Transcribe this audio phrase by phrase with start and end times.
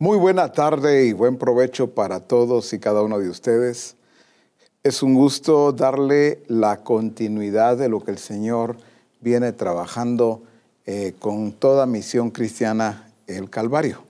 [0.00, 3.96] Muy buena tarde y buen provecho para todos y cada uno de ustedes.
[4.84, 8.76] Es un gusto darle la continuidad de lo que el Señor
[9.20, 10.40] viene trabajando
[10.86, 14.04] eh, con toda misión cristiana el Calvario.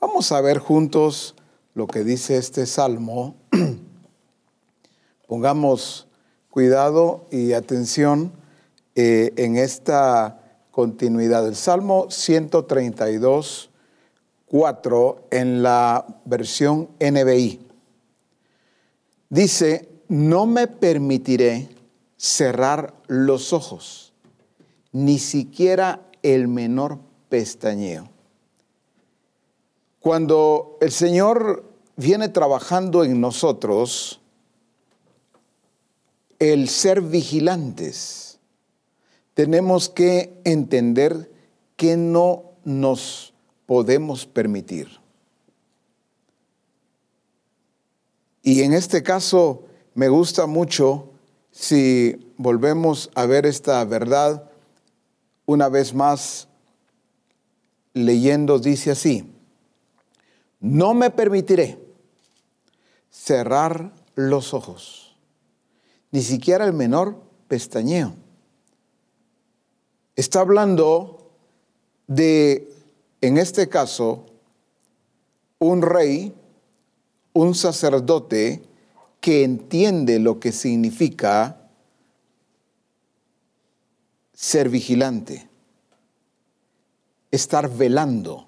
[0.00, 1.36] Vamos a ver juntos
[1.74, 3.36] lo que dice este salmo.
[5.28, 6.08] Pongamos
[6.50, 8.32] cuidado y atención
[8.96, 10.40] eh, en esta
[10.72, 11.46] continuidad.
[11.46, 13.70] El Salmo 132
[14.54, 17.58] 4 en la versión NBI.
[19.28, 21.70] Dice, no me permitiré
[22.16, 24.12] cerrar los ojos,
[24.92, 28.08] ni siquiera el menor pestañeo.
[29.98, 31.64] Cuando el Señor
[31.96, 34.20] viene trabajando en nosotros,
[36.38, 38.38] el ser vigilantes,
[39.34, 41.28] tenemos que entender
[41.74, 43.33] que no nos
[43.74, 44.86] podemos permitir.
[48.40, 51.10] Y en este caso me gusta mucho
[51.50, 54.48] si volvemos a ver esta verdad
[55.44, 56.46] una vez más
[57.94, 59.34] leyendo, dice así,
[60.60, 61.76] no me permitiré
[63.10, 65.16] cerrar los ojos,
[66.12, 68.14] ni siquiera el menor pestañeo.
[70.14, 71.32] Está hablando
[72.06, 72.73] de
[73.24, 74.26] en este caso,
[75.58, 76.34] un rey,
[77.32, 78.62] un sacerdote
[79.18, 81.70] que entiende lo que significa
[84.34, 85.48] ser vigilante,
[87.30, 88.46] estar velando.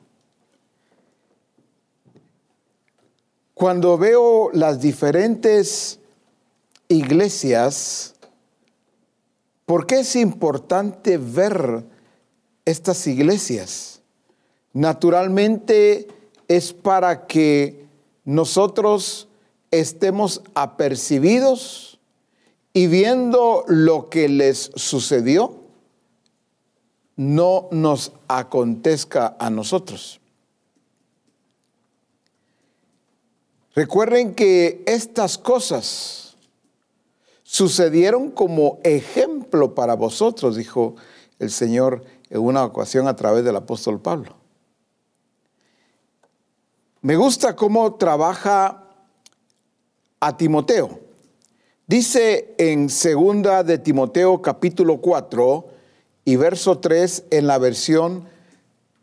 [3.55, 6.01] Cuando veo las diferentes
[6.89, 8.15] iglesias,
[9.65, 11.87] ¿por qué es importante ver
[12.67, 13.96] estas iglesias?
[14.77, 16.07] Naturalmente
[16.49, 17.87] es para que
[18.27, 19.27] nosotros
[19.71, 21.99] estemos apercibidos
[22.75, 25.55] y viendo lo que les sucedió,
[27.17, 30.21] no nos acontezca a nosotros.
[33.75, 36.37] Recuerden que estas cosas
[37.45, 40.97] sucedieron como ejemplo para vosotros, dijo
[41.39, 44.46] el Señor en una ocasión a través del apóstol Pablo.
[47.07, 48.83] Me gusta cómo trabaja
[50.19, 50.99] a Timoteo.
[51.87, 55.69] Dice en segunda de Timoteo capítulo 4
[56.25, 58.25] y verso 3 en la versión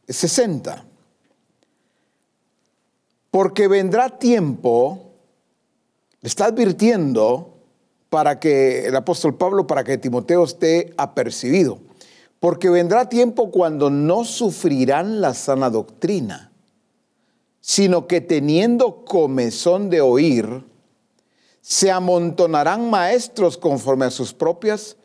[0.10, 0.84] 60.
[3.32, 5.14] Porque vendrá tiempo,
[6.20, 7.54] le está advirtiendo
[8.10, 11.80] para que el apóstol Pablo, para que Timoteo esté apercibido.
[12.42, 16.50] Porque vendrá tiempo cuando no sufrirán la sana doctrina
[17.66, 20.66] sino que teniendo comezón de oír,
[21.62, 24.98] se amontonarán maestros conforme a sus propias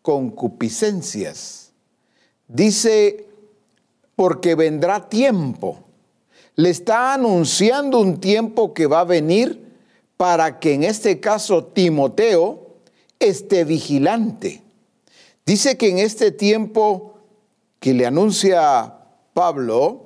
[0.00, 1.74] concupiscencias.
[2.48, 3.28] Dice,
[4.14, 5.80] porque vendrá tiempo.
[6.54, 9.76] Le está anunciando un tiempo que va a venir
[10.16, 12.78] para que en este caso Timoteo
[13.18, 14.62] esté vigilante.
[15.44, 17.18] Dice que en este tiempo
[17.78, 19.00] que le anuncia
[19.34, 20.05] Pablo,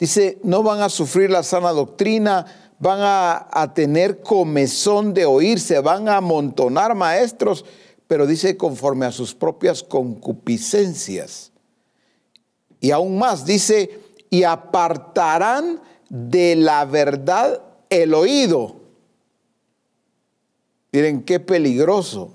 [0.00, 2.46] Dice, no van a sufrir la sana doctrina,
[2.78, 7.66] van a, tener comezón de oír, se van a amontonar maestros,
[8.06, 11.52] pero dice conforme a sus propias concupiscencias.
[12.80, 14.00] Y aún más, dice,
[14.30, 18.76] y apartarán de la verdad el oído.
[20.92, 22.32] Miren qué peligroso.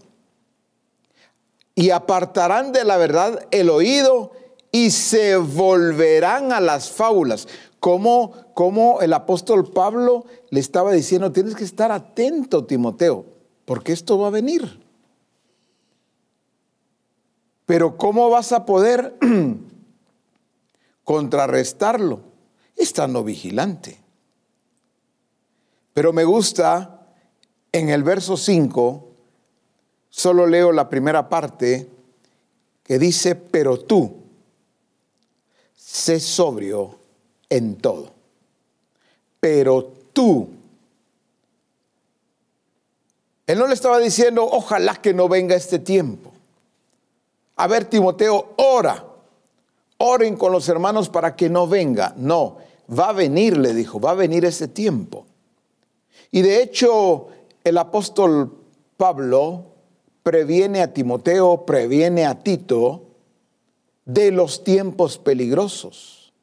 [1.73, 4.31] Y apartarán de la verdad el oído
[4.75, 7.47] y se volverán a las fábulas.
[7.79, 13.25] Como, como el apóstol Pablo le estaba diciendo, tienes que estar atento, Timoteo,
[13.63, 14.81] porque esto va a venir.
[17.65, 19.15] Pero ¿cómo vas a poder
[21.05, 22.19] contrarrestarlo?
[22.75, 23.97] Estando vigilante.
[25.93, 27.07] Pero me gusta
[27.71, 29.07] en el verso 5,
[30.09, 31.89] solo leo la primera parte,
[32.83, 34.24] que dice, pero tú,
[35.95, 36.93] sé sobrio
[37.49, 38.11] en todo.
[39.39, 40.49] Pero tú,
[43.47, 46.33] él no le estaba diciendo, ojalá que no venga este tiempo.
[47.55, 49.05] A ver, Timoteo, ora,
[49.97, 52.13] oren con los hermanos para que no venga.
[52.17, 52.57] No,
[52.91, 55.25] va a venir, le dijo, va a venir ese tiempo.
[56.29, 57.29] Y de hecho,
[57.63, 58.53] el apóstol
[58.97, 59.63] Pablo
[60.23, 63.04] previene a Timoteo, previene a Tito,
[64.05, 66.33] de los tiempos peligrosos.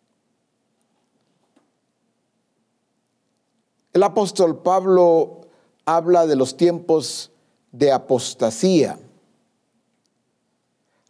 [3.92, 5.42] El apóstol Pablo
[5.84, 7.30] habla de los tiempos
[7.72, 8.98] de apostasía.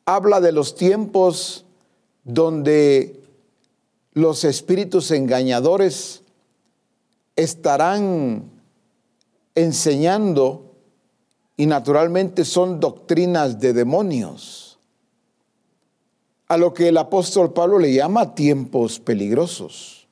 [0.04, 1.64] Habla de los tiempos
[2.25, 3.20] donde
[4.12, 6.22] los espíritus engañadores
[7.37, 8.50] estarán
[9.54, 10.75] enseñando
[11.56, 14.71] y naturalmente son doctrinas de demonios,
[16.52, 20.06] a lo que el apóstol Pablo le llama tiempos peligrosos.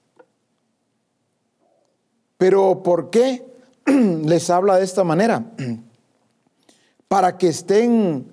[2.38, 3.44] Pero ¿por qué
[3.84, 5.44] les habla de esta manera?
[7.08, 8.32] Para que estén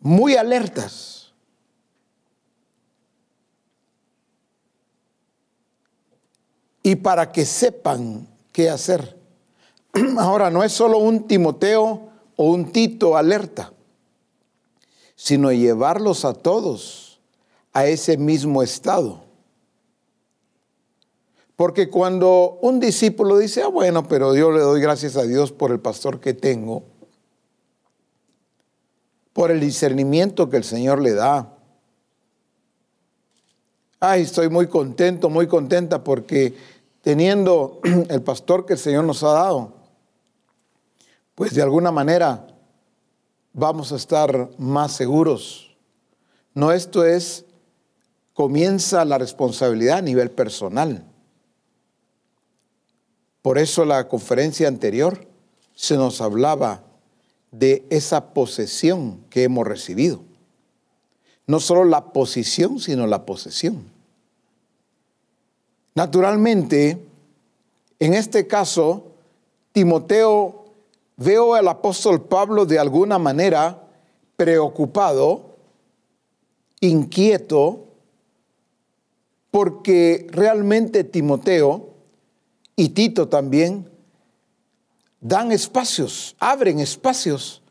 [0.00, 1.32] muy alertas.
[6.82, 9.16] Y para que sepan qué hacer.
[10.18, 13.72] Ahora, no es solo un Timoteo o un Tito alerta,
[15.16, 17.18] sino llevarlos a todos
[17.72, 19.24] a ese mismo estado.
[21.56, 25.72] Porque cuando un discípulo dice, ah, bueno, pero yo le doy gracias a Dios por
[25.72, 26.84] el pastor que tengo,
[29.32, 31.54] por el discernimiento que el Señor le da.
[34.00, 36.54] Ay, estoy muy contento, muy contenta porque
[37.00, 37.80] teniendo
[38.10, 39.72] el pastor que el Señor nos ha dado,
[41.34, 42.46] pues de alguna manera
[43.56, 45.74] vamos a estar más seguros.
[46.52, 47.46] No, esto es,
[48.34, 51.02] comienza la responsabilidad a nivel personal.
[53.40, 55.26] Por eso la conferencia anterior
[55.74, 56.82] se nos hablaba
[57.50, 60.20] de esa posesión que hemos recibido.
[61.46, 63.90] No solo la posición, sino la posesión.
[65.94, 66.98] Naturalmente,
[68.00, 69.04] en este caso,
[69.72, 70.65] Timoteo,
[71.16, 73.82] veo al apóstol Pablo de alguna manera
[74.36, 75.56] preocupado,
[76.80, 77.86] inquieto,
[79.50, 81.94] porque realmente Timoteo
[82.76, 83.90] y Tito también
[85.20, 87.62] dan espacios, abren espacios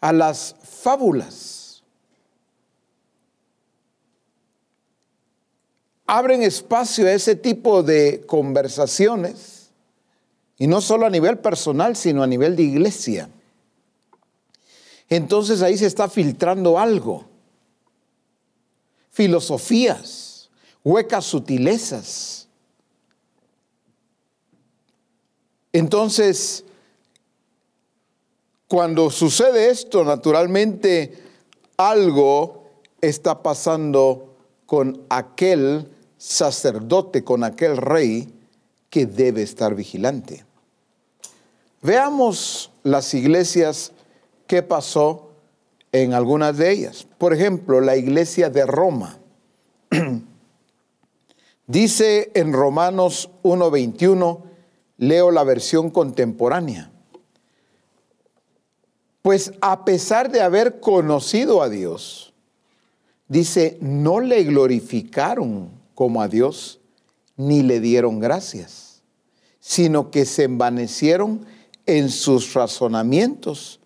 [0.00, 1.82] a las fábulas.
[6.06, 9.57] Abren espacio a ese tipo de conversaciones,
[10.58, 13.30] y no solo a nivel personal, sino a nivel de iglesia.
[15.08, 17.24] Entonces ahí se está filtrando algo,
[19.10, 20.50] filosofías,
[20.84, 22.38] huecas sutilezas
[25.72, 26.64] Entonces,
[28.66, 31.22] cuando sucede esto, naturalmente
[31.76, 32.64] algo
[33.00, 34.34] está pasando
[34.66, 38.28] con aquel sacerdote, con aquel rey
[38.90, 40.44] que debe estar vigilante.
[41.88, 43.92] Veamos las iglesias
[44.46, 45.30] que pasó
[45.90, 47.06] en algunas de ellas.
[47.16, 49.16] Por ejemplo, la iglesia de Roma.
[51.66, 54.42] Dice en Romanos 1:21,
[54.98, 56.90] Leo la versión contemporánea.
[59.22, 62.34] Pues a pesar de haber conocido a Dios,
[63.28, 66.80] dice, no le glorificaron como a Dios,
[67.38, 69.02] ni le dieron gracias,
[69.58, 71.46] sino que se envanecieron
[71.88, 73.80] en sus razonamientos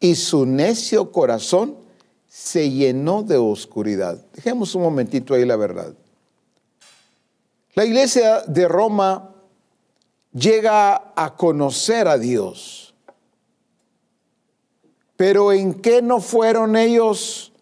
[0.00, 1.76] y su necio corazón
[2.28, 4.22] se llenó de oscuridad.
[4.34, 5.94] Dejemos un momentito ahí la verdad.
[7.74, 9.30] La iglesia de Roma
[10.32, 12.94] llega a conocer a Dios.
[15.16, 17.52] Pero ¿en qué no fueron ellos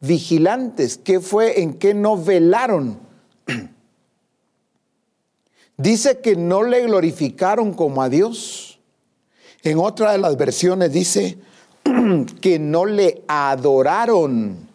[0.00, 0.96] vigilantes?
[0.96, 1.60] ¿Qué fue?
[1.60, 3.00] ¿En qué no velaron?
[5.76, 8.67] Dice que no le glorificaron como a Dios.
[9.62, 11.38] En otra de las versiones dice
[12.40, 14.68] que no le adoraron.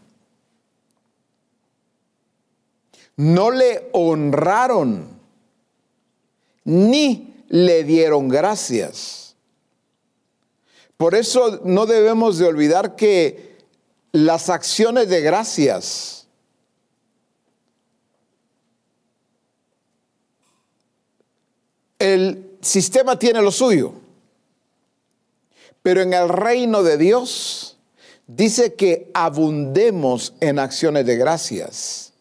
[3.15, 5.09] No le honraron
[6.65, 9.35] ni le dieron gracias.
[10.97, 13.57] Por eso no debemos de olvidar que
[14.11, 16.23] las acciones de gracias
[22.03, 23.93] el sistema tiene lo suyo,
[25.83, 27.77] pero en el reino de Dios
[28.25, 32.13] dice que abundemos en acciones de gracias,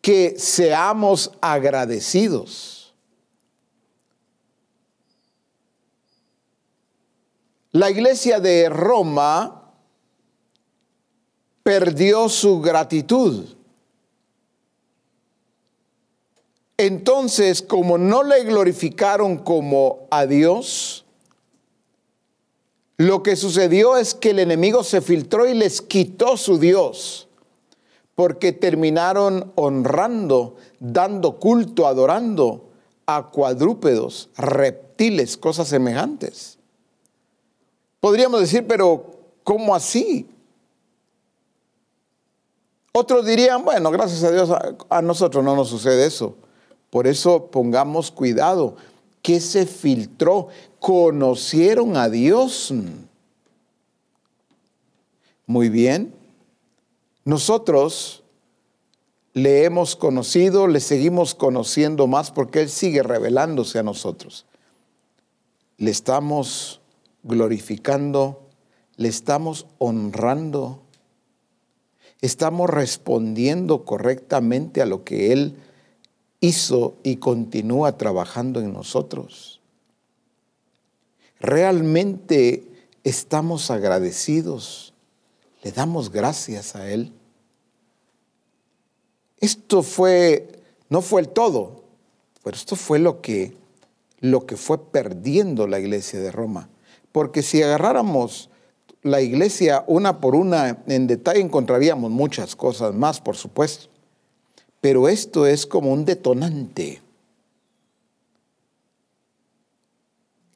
[0.00, 2.94] que seamos agradecidos.
[7.72, 9.70] La iglesia de Roma
[11.62, 13.44] perdió su gratitud.
[16.78, 21.05] Entonces, como no le glorificaron como a Dios,
[22.96, 27.28] lo que sucedió es que el enemigo se filtró y les quitó su Dios,
[28.14, 32.70] porque terminaron honrando, dando culto, adorando
[33.04, 36.58] a cuadrúpedos, reptiles, cosas semejantes.
[38.00, 39.10] Podríamos decir, pero
[39.44, 40.28] ¿cómo así?
[42.92, 44.50] Otros dirían, bueno, gracias a Dios,
[44.88, 46.34] a, nosotros no nos sucede eso.
[46.88, 48.76] Por eso pongamos cuidado.
[49.26, 50.50] ¿Qué se filtró?
[50.78, 52.72] ¿Conocieron a Dios?
[55.46, 56.14] Muy bien.
[57.24, 58.22] Nosotros
[59.32, 64.46] le hemos conocido, le seguimos conociendo más porque Él sigue revelándose a nosotros.
[65.76, 66.80] Le estamos
[67.24, 68.46] glorificando,
[68.94, 70.86] le estamos honrando
[72.20, 75.56] estamos respondiendo correctamente a lo que Él
[76.40, 79.60] hizo y continúa trabajando en nosotros.
[81.40, 82.64] Realmente
[83.04, 84.94] estamos agradecidos,
[85.62, 87.12] le damos gracias a Él.
[89.38, 90.48] Esto fue,
[90.88, 91.84] no fue el todo,
[92.42, 93.56] pero esto fue lo que,
[94.20, 96.68] lo que fue perdiendo la iglesia de Roma.
[97.12, 98.50] Porque si agarráramos
[99.02, 103.88] la iglesia una por una en detalle encontraríamos muchas cosas más, por supuesto.
[104.86, 107.02] Pero esto es como un detonante.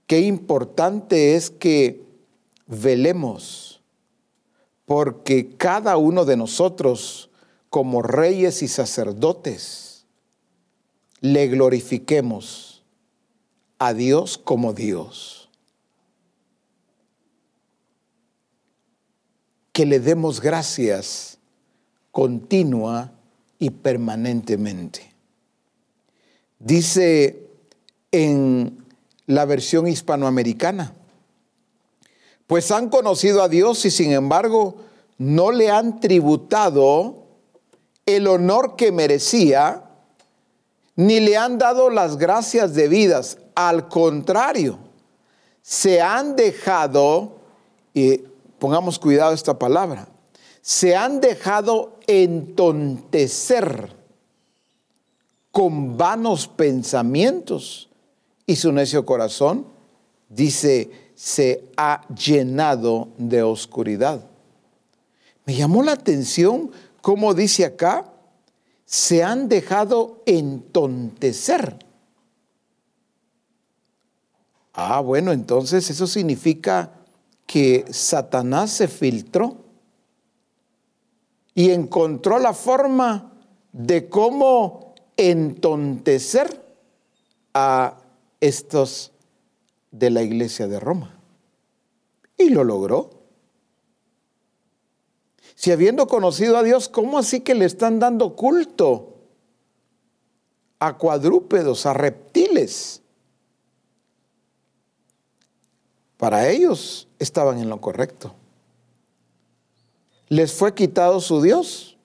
[0.07, 2.01] Qué importante es que
[2.69, 3.81] velemos,
[4.85, 7.29] porque cada uno de nosotros,
[7.71, 10.07] como reyes y sacerdotes,
[11.21, 12.85] le glorifiquemos
[13.81, 15.51] a Dios como Dios.
[19.73, 21.39] que le demos gracias
[22.13, 23.13] continua
[23.61, 25.13] y permanentemente.
[26.59, 27.47] Dice
[28.11, 28.85] en
[29.27, 30.95] la versión hispanoamericana,
[32.49, 34.75] pues han conocido a Dios y sin embargo
[35.19, 37.27] no le han tributado
[38.07, 39.85] el honor que merecía,
[40.97, 43.39] ni le han dado las gracias debidas.
[43.55, 44.79] Al contrario,
[45.63, 47.37] se han dejado,
[47.95, 48.19] y
[48.59, 50.09] pongamos cuidado esta palabra,
[50.63, 53.95] se han dejado entontecer
[55.51, 57.89] con vanos pensamientos
[58.47, 59.67] y su necio corazón,
[60.29, 64.25] dice, se ha llenado de oscuridad.
[65.45, 68.13] Me llamó la atención cómo dice acá,
[68.85, 71.77] se han dejado entontecer.
[74.73, 76.93] Ah, bueno, entonces eso significa
[77.47, 79.70] que Satanás se filtró
[81.61, 83.35] y encontró la forma
[83.71, 86.65] de cómo entontecer
[87.53, 87.99] a
[88.41, 89.13] estos
[89.91, 91.21] de la iglesia de Roma.
[92.39, 93.11] Y lo logró.
[95.55, 99.17] Si habiendo conocido a Dios, ¿cómo así que le están dando culto
[100.79, 103.03] a cuadrúpedos, a reptiles?
[106.17, 108.35] Para ellos estaban en lo correcto.
[110.31, 111.99] Les fue quitado su Dios.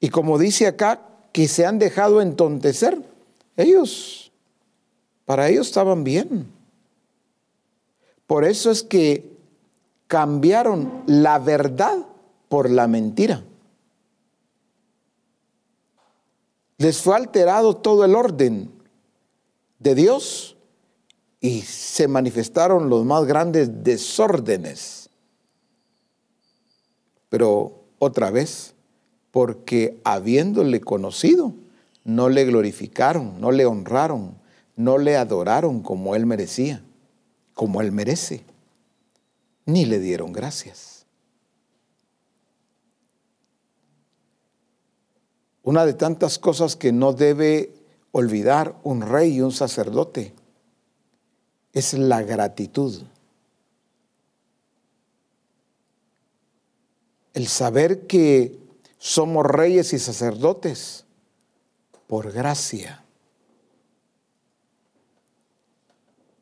[0.00, 3.02] Y como dice acá, que se han dejado entontecer,
[3.56, 4.30] ellos,
[5.24, 6.46] para ellos estaban bien.
[8.26, 9.28] Por eso es que
[10.06, 12.06] cambiaron la verdad
[12.48, 13.42] por la mentira.
[16.78, 18.70] Les fue alterado todo el orden
[19.80, 20.56] de Dios
[21.40, 25.03] y se manifestaron los más grandes desórdenes.
[27.34, 28.74] Pero otra vez,
[29.32, 31.52] porque habiéndole conocido,
[32.04, 34.38] no le glorificaron, no le honraron,
[34.76, 36.84] no le adoraron como él merecía,
[37.52, 38.44] como él merece,
[39.66, 41.06] ni le dieron gracias.
[45.64, 47.74] Una de tantas cosas que no debe
[48.12, 50.32] olvidar un rey y un sacerdote
[51.72, 53.02] es la gratitud.
[57.34, 58.58] El saber que
[58.98, 61.04] somos reyes y sacerdotes
[62.06, 63.04] por gracia,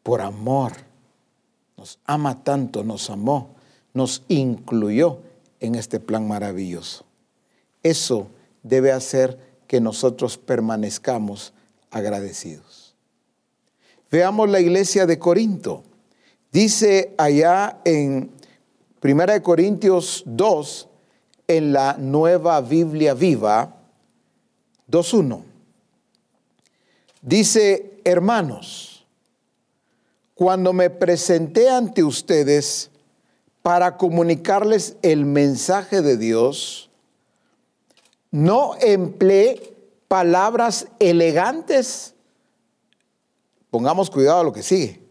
[0.02, 0.72] por amor.
[1.76, 3.56] Nos ama tanto, nos amó,
[3.94, 5.18] nos incluyó
[5.60, 7.04] en este plan maravilloso.
[7.82, 8.28] Eso
[8.62, 11.52] debe hacer que nosotros permanezcamos
[11.90, 12.94] agradecidos.
[14.10, 15.82] Veamos la iglesia de Corinto.
[16.52, 18.30] Dice allá en
[19.02, 20.88] 1 Corintios 2,
[21.48, 23.74] en la nueva Biblia viva,
[24.90, 25.42] 2.1.
[27.20, 29.04] Dice, hermanos,
[30.34, 32.90] cuando me presenté ante ustedes
[33.62, 36.90] para comunicarles el mensaje de Dios,
[38.30, 39.76] no empleé
[40.08, 42.12] palabras elegantes
[43.72, 45.02] pongamos cuidado a lo que sigue,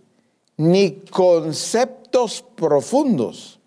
[0.55, 3.59] ni conceptos profundos.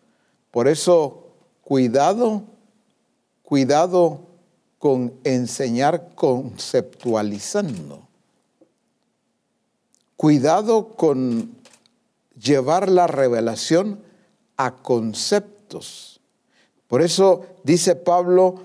[0.54, 1.24] Por eso,
[1.62, 2.44] cuidado,
[3.42, 4.20] cuidado
[4.78, 8.06] con enseñar conceptualizando.
[10.16, 11.56] Cuidado con
[12.40, 13.98] llevar la revelación
[14.56, 16.20] a conceptos.
[16.86, 18.60] Por eso dice Pablo,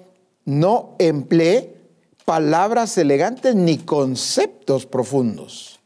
[0.46, 1.76] no emplee
[2.24, 5.80] palabras elegantes ni conceptos profundos,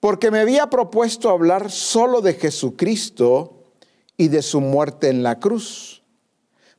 [0.00, 3.55] porque me había propuesto hablar solo de Jesucristo
[4.16, 6.02] y de su muerte en la cruz.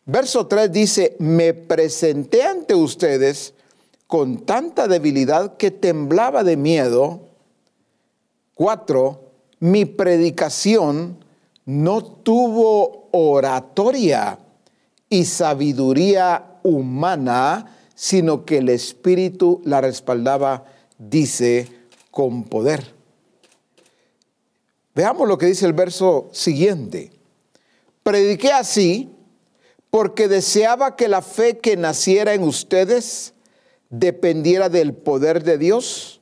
[0.05, 3.53] Verso 3 dice, me presenté ante ustedes
[4.07, 7.21] con tanta debilidad que temblaba de miedo.
[8.55, 9.21] 4.
[9.59, 11.17] Mi predicación
[11.65, 14.39] no tuvo oratoria
[15.09, 20.65] y sabiduría humana, sino que el Espíritu la respaldaba,
[20.97, 21.67] dice,
[22.11, 22.95] con poder.
[24.95, 27.16] Veamos lo que dice el verso siguiente.
[28.07, 29.09] Prediqué así
[29.89, 33.33] porque deseaba que la fe que naciera en ustedes
[33.89, 36.21] dependiera del poder de Dios,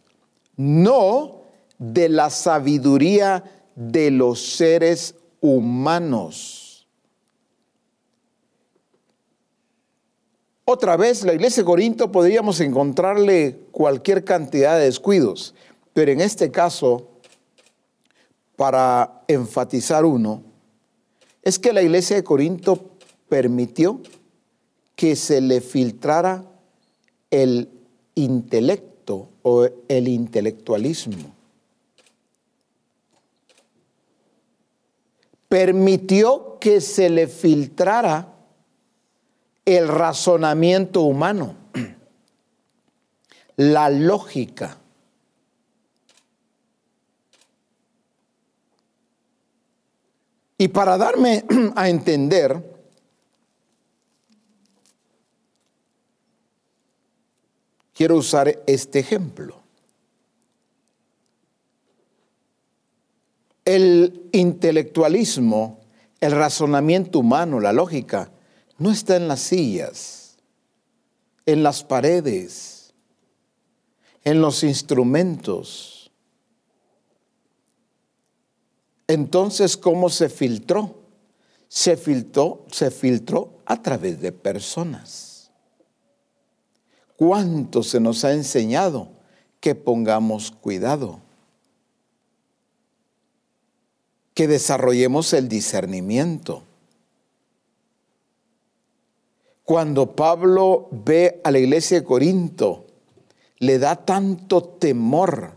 [0.57, 1.43] no
[1.77, 3.43] de la sabiduría
[3.75, 6.87] de los seres humanos.
[10.65, 15.53] Otra vez, la iglesia de Corinto podríamos encontrarle cualquier cantidad de descuidos,
[15.93, 17.11] pero en este caso,
[18.55, 20.54] para enfatizar uno,
[21.45, 22.97] es que la iglesia de Corinto
[23.29, 24.01] permitió
[24.95, 26.43] que se le filtrara
[27.29, 27.69] el
[28.15, 31.35] intelecto o el intelectualismo.
[35.47, 38.33] Permitió que se le filtrara
[39.65, 41.55] el razonamiento humano,
[43.55, 44.79] la lógica.
[50.57, 52.75] Y para darme a entender,
[57.93, 59.61] quiero usar este ejemplo.
[63.65, 65.79] El intelectualismo,
[66.21, 68.31] el razonamiento humano, la lógica,
[68.77, 70.37] no está en las sillas,
[71.45, 72.93] en las paredes,
[74.23, 75.94] en los instrumentos.
[79.07, 80.95] Entonces, ¿cómo se filtró?
[81.67, 85.51] Se filtró, se filtró a través de personas.
[87.15, 89.09] ¿Cuánto se nos ha enseñado
[89.59, 91.21] que pongamos cuidado?
[94.33, 96.63] Que desarrollemos el discernimiento.
[99.63, 102.85] Cuando Pablo ve a la iglesia de Corinto,
[103.57, 105.54] le da tanto temor.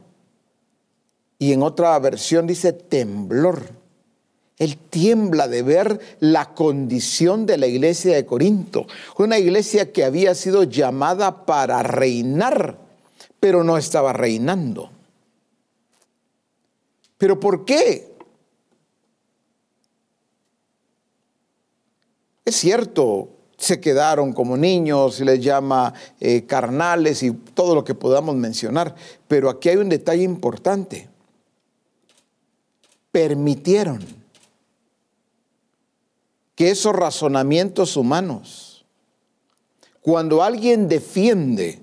[1.39, 3.79] Y en otra versión dice temblor
[4.59, 8.87] él tiembla de ver la condición de la iglesia de Corinto.
[9.17, 12.77] Una iglesia que había sido llamada para reinar,
[13.39, 14.91] pero no estaba reinando.
[17.19, 18.13] ¿Pero por qué?
[22.45, 27.95] Es cierto, se quedaron como niños, se les llama eh, carnales y todo lo que
[27.95, 28.95] podamos mencionar,
[29.29, 31.08] pero aquí hay un detalle importante.
[33.19, 33.99] Permitieron
[36.55, 38.85] que esos razonamientos humanos,
[40.01, 41.83] cuando alguien defiende,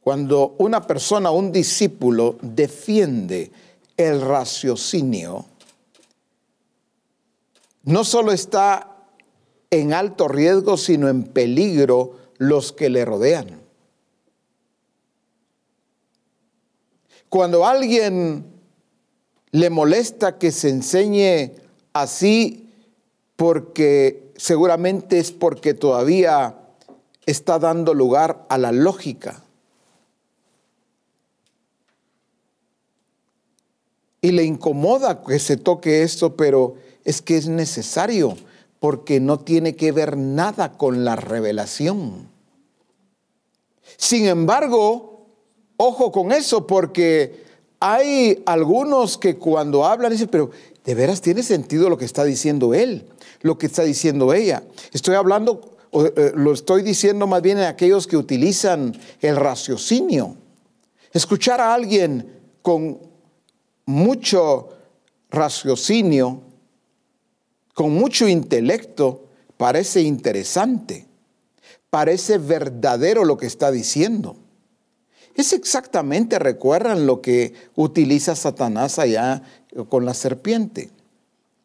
[0.00, 3.50] cuando una persona, un discípulo defiende
[3.96, 5.46] el raciocinio,
[7.82, 8.98] no solo está
[9.68, 13.60] en alto riesgo, sino en peligro los que le rodean.
[17.28, 18.57] Cuando alguien
[19.50, 21.52] le molesta que se enseñe
[21.92, 22.70] así
[23.36, 26.56] porque seguramente es porque todavía
[27.26, 29.42] está dando lugar a la lógica.
[34.20, 38.36] Y le incomoda que se toque esto, pero es que es necesario
[38.80, 42.28] porque no tiene que ver nada con la revelación.
[43.96, 45.26] Sin embargo,
[45.76, 47.47] ojo con eso porque
[47.80, 50.50] hay algunos que cuando hablan dicen, pero
[50.84, 53.06] de veras tiene sentido lo que está diciendo él
[53.42, 54.62] lo que está diciendo ella.
[54.92, 60.36] Estoy hablando, eh, lo estoy diciendo más bien en aquellos que utilizan el raciocinio.
[61.12, 62.98] Escuchar a alguien con
[63.86, 64.68] mucho
[65.30, 66.42] raciocinio,
[67.74, 71.06] con mucho intelecto, parece interesante,
[71.90, 74.36] parece verdadero lo que está diciendo.
[75.38, 79.40] Es exactamente, recuerdan lo que utiliza Satanás allá
[79.88, 80.90] con la serpiente,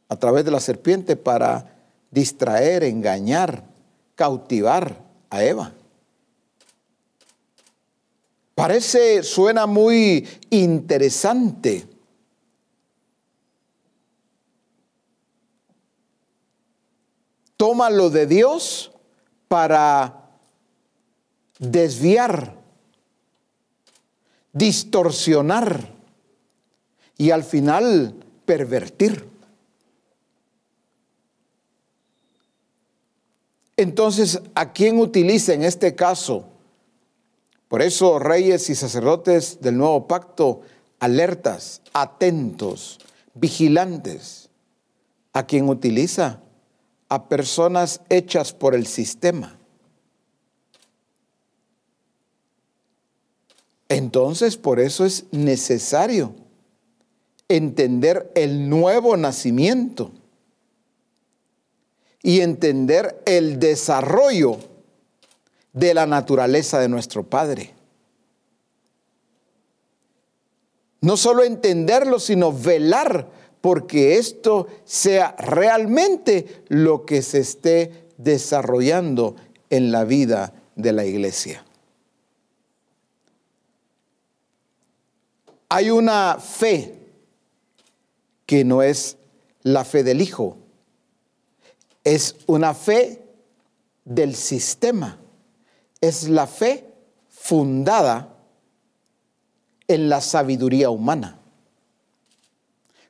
[0.10, 1.76] a través de la serpiente para
[2.12, 3.64] distraer, engañar,
[4.14, 4.96] cautivar
[5.32, 5.74] a Eva.
[8.54, 11.88] Parece, suena muy interesante.
[17.58, 18.92] Toma lo de Dios
[19.48, 20.30] para
[21.58, 22.62] desviar,
[24.54, 25.90] distorsionar
[27.18, 29.28] y al final pervertir.
[33.76, 36.46] Entonces, ¿a quién utiliza en este caso?
[37.68, 40.62] Por eso reyes y sacerdotes del nuevo pacto,
[41.00, 43.00] alertas, atentos,
[43.34, 44.50] vigilantes.
[45.34, 46.40] ¿A quién utiliza?
[47.10, 49.58] A personas hechas por el sistema.
[53.94, 56.34] Entonces, por eso es necesario
[57.48, 60.12] entender el nuevo nacimiento
[62.24, 64.58] y entender el desarrollo
[65.74, 67.72] de la naturaleza de nuestro Padre.
[71.02, 73.30] No solo entenderlo, sino velar
[73.62, 79.36] porque esto sea realmente lo que se esté desarrollando
[79.70, 81.64] en la vida de la iglesia.
[85.76, 87.00] Hay una fe
[88.46, 89.18] que no es
[89.64, 90.60] la fe del Hijo,
[92.04, 93.26] es una fe
[94.06, 95.18] del sistema,
[96.00, 96.94] es la fe
[97.28, 98.38] fundada
[99.88, 101.40] en la sabiduría humana.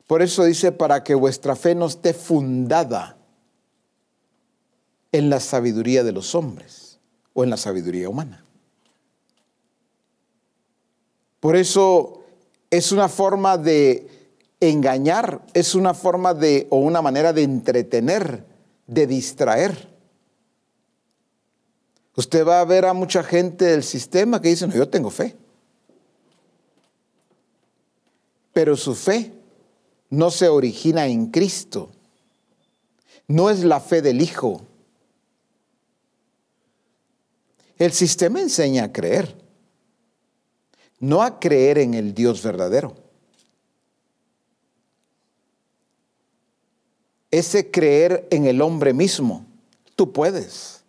[0.08, 3.17] Por eso dice, para que vuestra fe no esté fundada
[5.12, 7.02] en la sabiduría de los hombres
[7.34, 8.45] o en la sabiduría humana.
[11.41, 12.23] Por eso
[12.74, 14.08] es una forma de
[14.60, 18.44] engañar, es una forma de o una manera de entretener
[18.88, 19.90] de distraer.
[22.16, 25.36] Usted va a ver a mucha gente del sistema que dice, no, yo tengo fe.
[28.54, 29.32] Pero su fe
[30.10, 31.92] no se origina en Cristo.
[33.28, 34.64] No es la fe del Hijo.
[37.78, 39.43] El sistema enseña a creer,
[41.04, 43.04] no a creer en el Dios verdadero.
[47.34, 49.48] ese creer en el hombre mismo.
[49.96, 50.84] Tú puedes,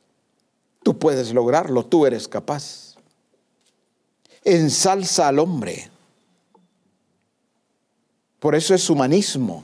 [0.83, 2.96] tú puedes lograrlo, tú eres capaz.
[4.44, 5.90] Ensalza al hombre.
[8.40, 9.62] Por eso es humanismo.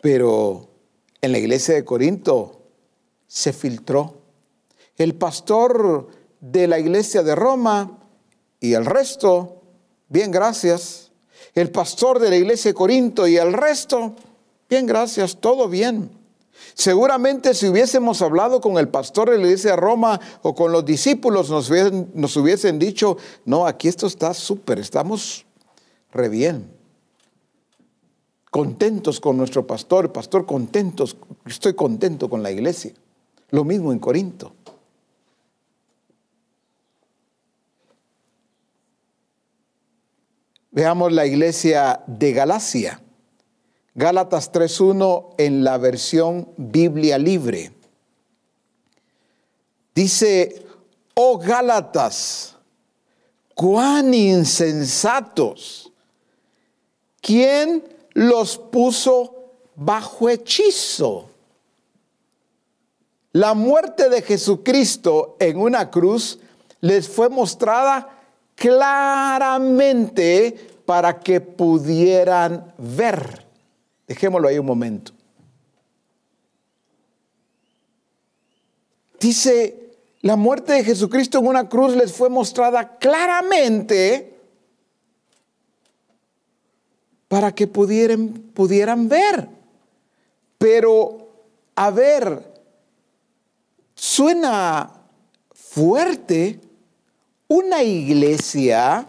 [0.00, 0.70] Pero
[1.20, 2.62] en la iglesia de Corinto
[3.26, 4.14] se filtró.
[4.96, 6.08] El pastor
[6.40, 7.98] de la iglesia de Roma
[8.60, 9.62] y el resto,
[10.08, 11.06] bien, gracias
[11.56, 14.14] el pastor de la iglesia de Corinto y el resto,
[14.68, 16.10] bien, gracias, todo bien.
[16.74, 20.84] Seguramente si hubiésemos hablado con el pastor de la iglesia de Roma o con los
[20.84, 25.46] discípulos, nos hubiesen, dicho, no, aquí esto está súper, estamos
[26.12, 26.70] re bien.
[28.50, 32.92] Contentos con nuestro pastor, pastor, contentos, estoy contento con la iglesia.
[33.48, 34.52] Lo mismo en Corinto.
[40.76, 43.00] Veamos la iglesia de Galacia.
[43.94, 47.72] Gálatas 3.1 en la versión Biblia libre.
[49.94, 50.66] Dice,
[51.14, 52.56] oh Gálatas,
[53.54, 55.90] cuán insensatos.
[57.22, 61.30] ¿Quién los puso bajo hechizo?
[63.32, 66.38] La muerte de Jesucristo en una cruz
[66.82, 68.15] les fue mostrada
[68.56, 70.52] claramente
[70.84, 73.46] para que pudieran ver.
[74.08, 75.12] Dejémoslo ahí un momento.
[79.20, 84.36] Dice, la muerte de Jesucristo en una cruz les fue mostrada claramente
[87.28, 89.48] para que pudieran, pudieran ver.
[90.58, 91.28] Pero,
[91.74, 92.54] a ver,
[93.94, 94.92] suena
[95.52, 96.60] fuerte,
[97.48, 99.06] una iglesia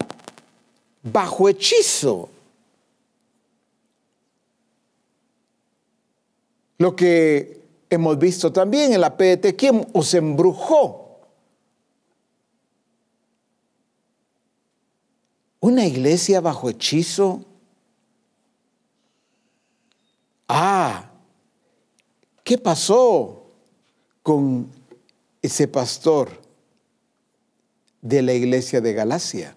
[1.03, 2.29] bajo hechizo.
[6.77, 11.19] Lo que hemos visto también en la PDT, ¿quién os embrujó?
[15.59, 17.43] Una iglesia bajo hechizo.
[20.47, 21.09] Ah,
[22.43, 23.43] ¿qué pasó
[24.21, 24.69] con
[25.41, 26.46] ese pastor?
[28.01, 29.55] De la iglesia de Galacia.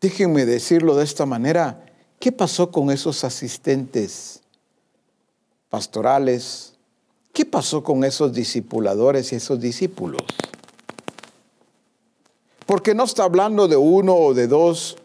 [0.00, 1.84] Déjenme decirlo de esta manera,
[2.20, 4.42] ¿qué pasó con esos asistentes
[5.68, 6.74] pastorales?
[7.32, 10.22] ¿Qué pasó con esos discipuladores y esos discípulos?
[12.66, 14.98] Porque no está hablando de uno o de dos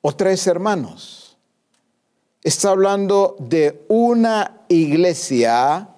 [0.00, 1.36] o tres hermanos.
[2.42, 5.88] Está hablando de una iglesia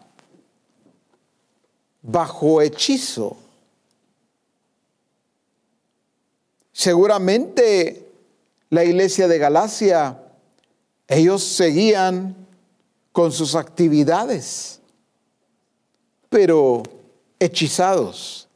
[2.02, 3.36] bajo hechizo.
[6.80, 8.10] Seguramente
[8.70, 10.18] la iglesia de Galacia,
[11.08, 12.34] ellos seguían
[13.12, 14.80] con sus actividades,
[16.30, 16.82] pero
[17.38, 18.48] hechizados.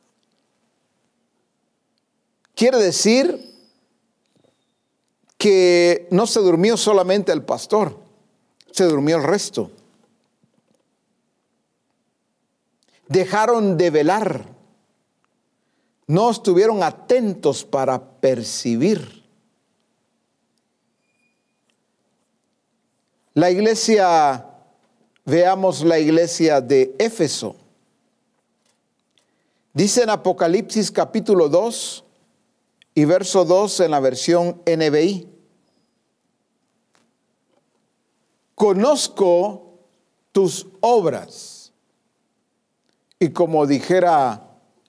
[2.54, 3.54] Quiere decir
[5.36, 7.94] que no se durmió solamente el pastor,
[8.70, 9.70] se durmió el resto.
[13.06, 14.53] Dejaron de velar,
[16.06, 19.24] no estuvieron atentos para percibir.
[23.32, 24.46] La iglesia,
[25.24, 27.56] veamos la iglesia de Éfeso.
[29.72, 32.04] Dice en Apocalipsis capítulo 2,
[32.94, 35.28] y verso 2 en la versión NBI.
[38.54, 39.80] Conozco
[40.30, 41.72] tus obras.
[43.18, 44.43] Y como dijera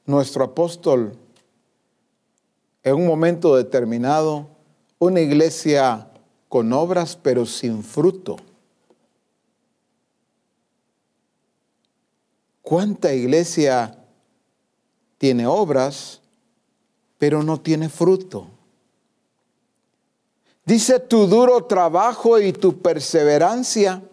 [0.06, 1.18] nuestro apóstol,
[2.84, 4.48] en un momento determinado,
[5.00, 6.10] una iglesia
[6.50, 8.38] con obras pero sin fruto.
[12.62, 13.98] ¿Cuánta iglesia
[15.18, 16.22] tiene obras
[17.18, 18.48] pero no tiene fruto.
[20.66, 24.04] Dice tu duro trabajo y tu perseverancia.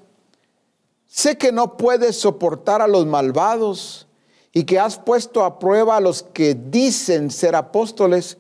[1.07, 4.07] Sé que no puedes soportar a los malvados
[4.53, 8.39] y que has puesto a prueba a los que dicen ser apóstoles,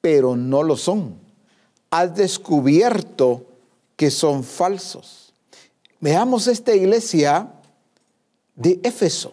[0.00, 1.16] pero no lo son.
[1.90, 3.44] Has descubierto
[3.96, 5.32] que son falsos.
[6.00, 7.48] Veamos esta iglesia
[8.54, 9.32] de Éfeso.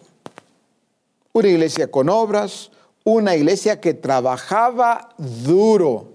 [1.32, 2.70] Una iglesia con obras,
[3.04, 6.12] una iglesia que trabajaba duro.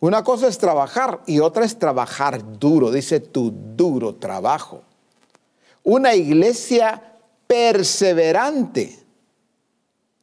[0.00, 4.82] Una cosa es trabajar y otra es trabajar duro, dice tu duro trabajo.
[5.82, 8.98] Una iglesia perseverante,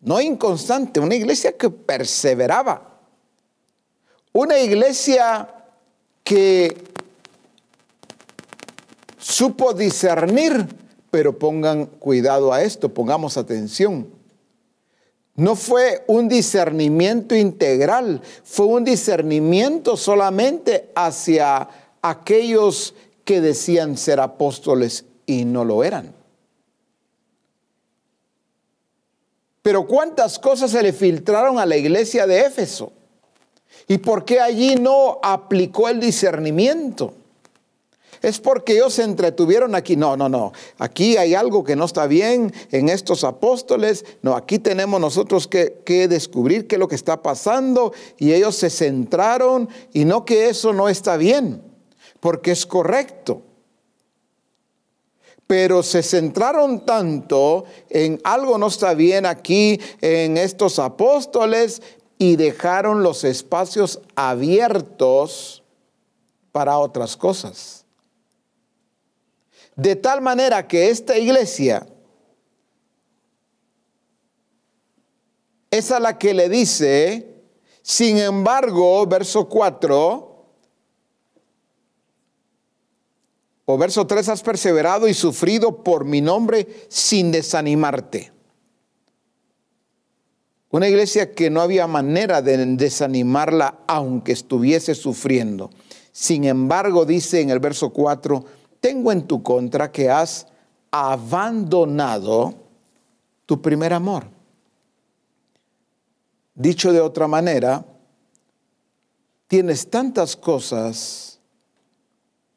[0.01, 2.99] no inconstante, una iglesia que perseveraba.
[4.33, 5.49] Una iglesia
[6.23, 6.77] que
[9.17, 10.67] supo discernir,
[11.09, 14.07] pero pongan cuidado a esto, pongamos atención.
[15.35, 21.69] No fue un discernimiento integral, fue un discernimiento solamente hacia
[22.01, 26.13] aquellos que decían ser apóstoles y no lo eran.
[29.67, 32.93] Pero cuántas cosas se le filtraron a la iglesia de Éfeso
[33.85, 37.13] y por qué allí no aplicó el discernimiento
[38.21, 39.97] es porque ellos se entretuvieron aquí.
[39.97, 40.53] No, no, no.
[40.77, 44.05] Aquí hay algo que no está bien en estos apóstoles.
[44.21, 47.91] No, aquí tenemos nosotros que, que, descubrir qué es lo que está pasando.
[48.17, 51.61] Y ellos se centraron y no que eso no está bien,
[52.21, 53.41] porque es correcto.
[55.47, 61.81] Pero se centraron tanto en algo no está bien aquí, en estos apóstoles,
[62.17, 65.63] y dejaron los espacios abiertos
[66.51, 67.85] para otras cosas.
[69.75, 71.87] De tal manera que esta iglesia
[75.69, 77.43] es a la que le dice,
[77.83, 80.26] sin embargo, verso 4,
[83.69, 88.31] o verso 3, has perseverado y sufrido por mi nombre sin desanimarte.
[90.69, 95.69] Una iglesia que no había manera de desanimarla aunque estuviese sufriendo.
[96.13, 98.45] Sin embargo, dice en el verso 4,
[98.79, 100.47] tengo en tu contra que has
[100.89, 102.53] abandonado
[103.45, 104.29] tu primer amor.
[106.55, 107.85] Dicho de otra manera,
[109.47, 111.36] tienes tantas cosas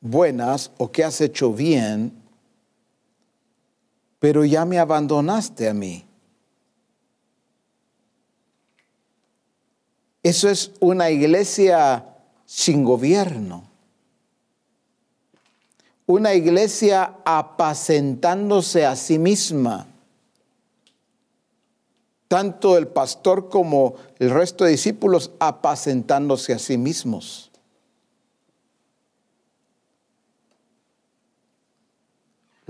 [0.01, 2.13] buenas o que has hecho bien,
[4.19, 6.05] pero ya me abandonaste a mí.
[10.23, 12.05] Eso es una iglesia
[12.45, 13.71] sin gobierno
[16.11, 19.87] una iglesia apacentándose a sí misma.
[22.27, 27.50] Tanto el pastor como el resto de discípulos apacentándose a sí mismos.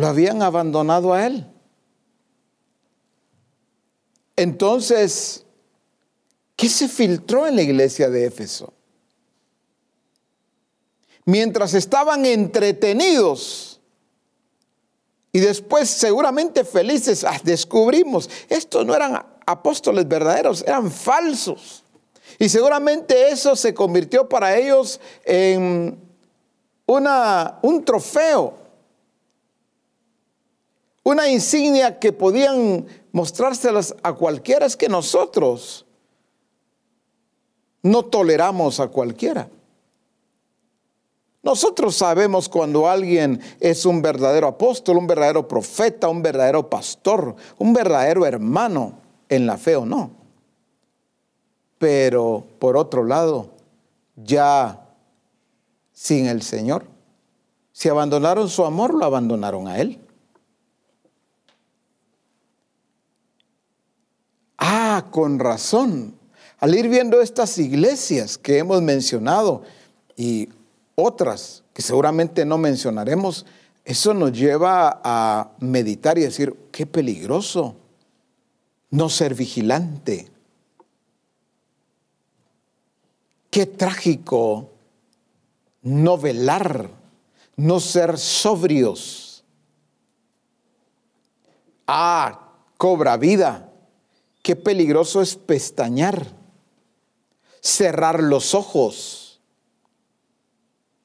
[0.00, 1.46] Lo habían abandonado a él.
[4.36, 5.44] Entonces,
[6.60, 8.74] ¿Qué se filtró en la iglesia de Éfeso?
[11.24, 13.80] Mientras estaban entretenidos
[15.32, 21.82] y después seguramente felices, ah, descubrimos, estos no eran apóstoles verdaderos, eran falsos.
[22.38, 25.98] Y seguramente eso se convirtió para ellos en
[26.84, 28.58] una, un trofeo,
[31.10, 34.66] una insignia que podían mostrárselas a cualquiera.
[34.66, 35.84] Es que nosotros
[37.82, 39.48] no toleramos a cualquiera.
[41.42, 47.72] Nosotros sabemos cuando alguien es un verdadero apóstol, un verdadero profeta, un verdadero pastor, un
[47.72, 48.94] verdadero hermano
[49.28, 50.10] en la fe o no.
[51.78, 53.48] Pero por otro lado,
[54.16, 54.86] ya
[55.92, 56.84] sin el Señor,
[57.72, 59.98] si abandonaron su amor, lo abandonaron a Él.
[64.60, 66.14] Ah, con razón.
[66.58, 69.62] Al ir viendo estas iglesias que hemos mencionado
[70.14, 70.50] y
[70.94, 73.46] otras que seguramente no mencionaremos,
[73.86, 77.74] eso nos lleva a meditar y decir, qué peligroso
[78.90, 80.28] no ser vigilante.
[83.50, 84.68] Qué trágico
[85.80, 86.90] no velar,
[87.56, 89.42] no ser sobrios.
[91.86, 93.69] Ah, cobra vida.
[94.42, 96.26] Qué peligroso es pestañear,
[97.60, 99.40] cerrar los ojos,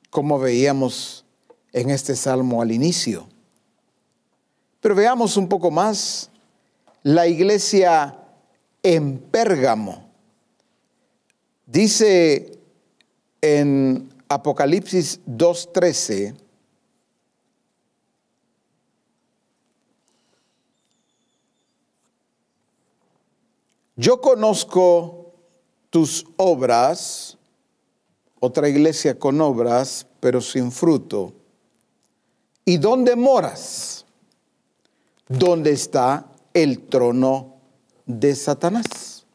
[0.10, 1.26] como veíamos
[1.74, 3.28] en este salmo al inicio.
[4.80, 6.30] Pero veamos un poco más
[7.04, 8.18] la iglesia
[8.82, 10.10] en Pérgamo.
[11.66, 12.60] Dice
[13.42, 16.36] en Apocalipsis 2.13,
[23.96, 25.34] yo conozco
[25.90, 27.38] tus obras,
[28.40, 31.34] otra iglesia con obras, pero sin fruto.
[32.66, 34.06] ¿Y dónde moras?
[35.28, 37.56] ¿Dónde está el trono
[38.06, 39.26] de Satanás.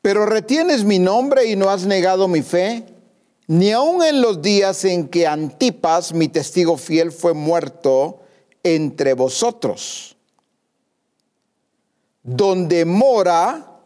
[0.00, 2.84] Pero retienes mi nombre y no has negado mi fe,
[3.46, 8.20] ni aun en los días en que Antipas, mi testigo fiel, fue muerto
[8.62, 10.13] entre vosotros,
[12.24, 13.80] donde mora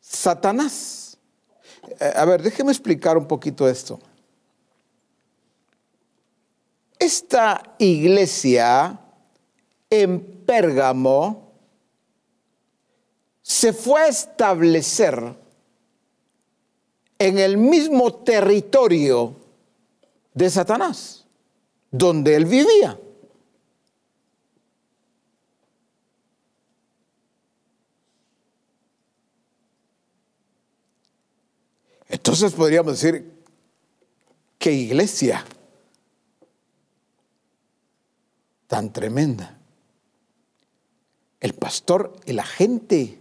[0.00, 1.18] Satanás.
[2.00, 4.00] Eh, a ver, déjeme explicar un poquito esto.
[6.98, 8.98] Esta iglesia
[9.90, 11.52] en Pérgamo
[13.42, 15.36] se fue a establecer
[17.18, 19.36] en el mismo territorio
[20.32, 21.26] de Satanás,
[21.90, 22.98] donde él vivía.
[32.12, 33.32] Entonces podríamos decir,
[34.58, 35.44] ¿qué iglesia?
[38.72, 39.58] tan tremenda.
[41.38, 43.18] El pastor y la gente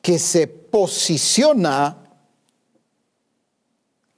[0.00, 1.98] que se posiciona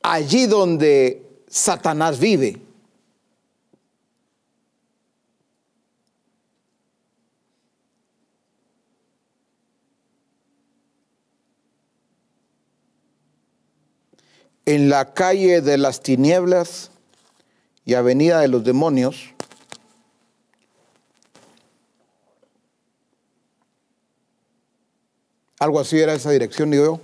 [0.02, 2.60] allí donde Satanás vive.
[14.64, 16.90] En la calle de las tinieblas
[17.84, 19.32] y avenida de los demonios,
[25.62, 27.00] Algo así era esa dirección, digo yo.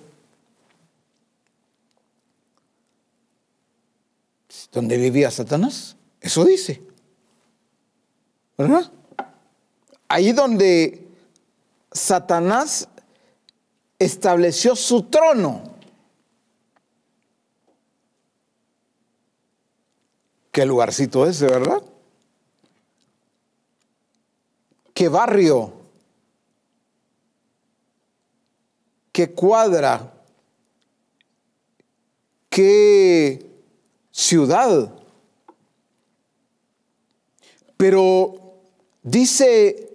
[4.72, 5.94] ¿Dónde vivía Satanás?
[6.20, 6.82] Eso dice.
[8.56, 8.90] ¿Verdad?
[10.08, 11.06] Ahí donde
[11.92, 12.88] Satanás
[14.00, 15.77] estableció su trono.
[20.58, 21.80] Qué lugarcito ese, ¿verdad?
[24.92, 25.78] Qué barrio
[29.18, 30.14] qué cuadra,
[32.48, 33.50] qué
[34.10, 34.94] ciudad.
[37.76, 38.60] Pero
[39.04, 39.92] dice,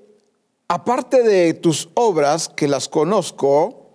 [0.69, 3.89] aparte de tus obras, que las conozco,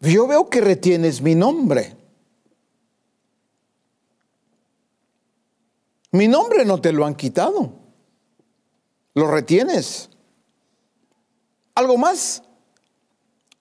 [0.00, 1.99] yo veo que retienes mi nombre.
[6.12, 7.72] Mi nombre no te lo han quitado.
[9.14, 10.10] Lo retienes.
[11.74, 12.42] Algo más.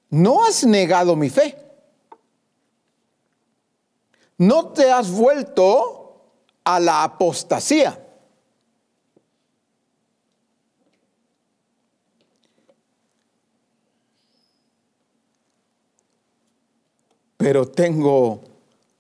[0.10, 1.58] No has negado mi fe.
[4.38, 6.32] No te has vuelto
[6.64, 8.06] a la apostasía.
[17.38, 18.41] Pero tengo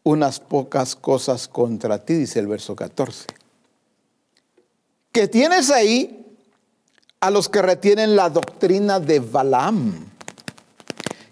[0.03, 3.38] unas pocas cosas contra ti, dice el verso 14
[5.11, 6.37] que tienes ahí
[7.19, 10.09] a los que retienen la doctrina de Balaam,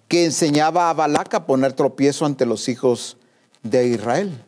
[0.07, 3.17] que enseñaba a Balac a poner tropiezo ante los hijos
[3.63, 4.43] de Israel,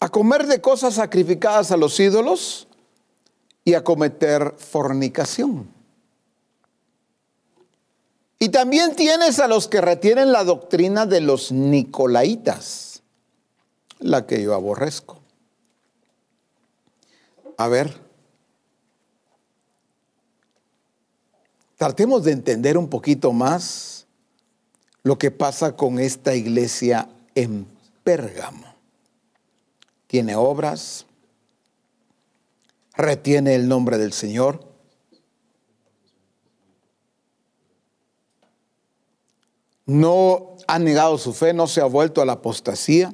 [0.00, 2.68] a comer de cosas sacrificadas a los ídolos
[3.64, 5.68] y a cometer fornicación.
[8.38, 13.02] Y también tienes a los que retienen la doctrina de los nicolaitas,
[13.98, 15.17] la que yo aborrezco.
[17.60, 17.92] A ver,
[21.76, 24.06] tratemos de entender un poquito más
[25.02, 27.66] lo que pasa con esta iglesia en
[28.04, 28.64] Pérgamo.
[30.06, 31.04] Tiene obras,
[32.94, 34.64] retiene el nombre del Señor,
[39.84, 43.12] no ha negado su fe, no se ha vuelto a la apostasía.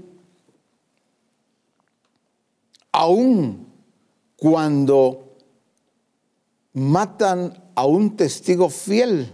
[2.93, 3.74] Aún
[4.45, 5.39] cuando
[6.75, 9.33] matan a un testigo fiel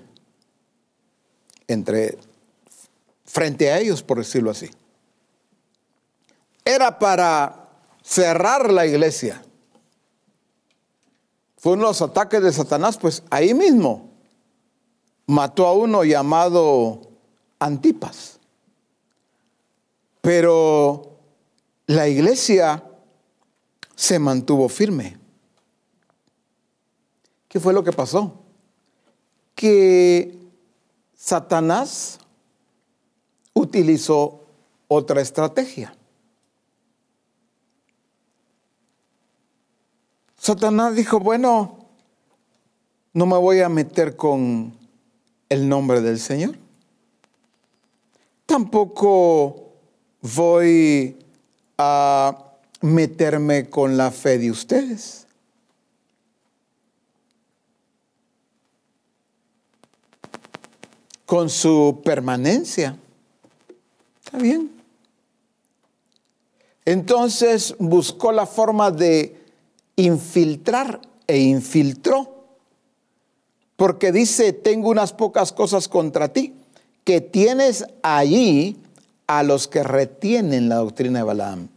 [1.66, 2.16] entre
[3.24, 4.70] frente a ellos, por decirlo así.
[6.64, 7.70] Era para
[8.04, 9.42] cerrar la iglesia.
[11.58, 14.10] Fue uno de los ataques de Satanás, pues ahí mismo
[15.26, 17.00] mató a uno llamado
[17.58, 18.38] Antipas.
[20.20, 21.18] Pero
[21.86, 22.84] la iglesia
[24.00, 25.18] se mantuvo firme.
[27.48, 28.32] ¿Qué fue lo que pasó?
[29.54, 30.38] Que
[31.14, 32.18] Satanás
[33.52, 34.46] utilizó
[34.88, 35.94] otra estrategia.
[40.38, 41.86] Satanás dijo, bueno,
[43.12, 44.72] no me voy a meter con
[45.50, 46.56] el nombre del Señor
[48.50, 49.74] tampoco
[50.22, 51.16] voy
[51.78, 52.49] a
[52.80, 55.26] meterme con la fe de ustedes.
[61.26, 62.96] Con su permanencia.
[64.24, 64.70] Está bien.
[66.84, 69.36] Entonces buscó la forma de
[69.96, 72.40] infiltrar e infiltró.
[73.76, 76.54] Porque dice, tengo unas pocas cosas contra ti
[77.04, 78.76] que tienes allí
[79.26, 81.68] a los que retienen la doctrina de Balaam.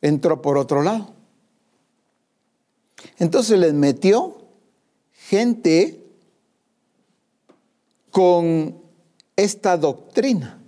[0.00, 1.14] Entró por otro lado.
[3.18, 4.38] Entonces les metió
[5.12, 6.04] gente
[8.10, 8.76] con
[9.36, 10.60] esta doctrina.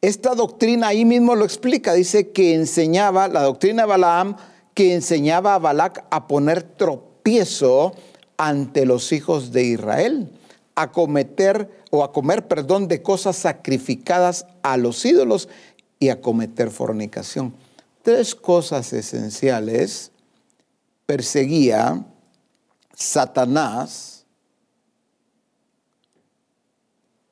[0.00, 4.36] Esta doctrina ahí mismo lo explica, dice que enseñaba la doctrina de Balaam
[4.78, 7.94] que enseñaba a Balac a poner tropiezo
[8.36, 10.30] ante los hijos de Israel,
[10.76, 15.48] a cometer o a comer, perdón, de cosas sacrificadas a los ídolos
[15.98, 17.54] y a cometer fornicación.
[18.02, 20.12] Tres cosas esenciales
[21.06, 22.04] perseguía
[22.94, 24.26] Satanás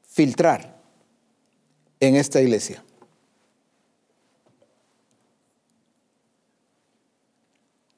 [0.06, 0.80] filtrar
[2.00, 2.82] en esta iglesia.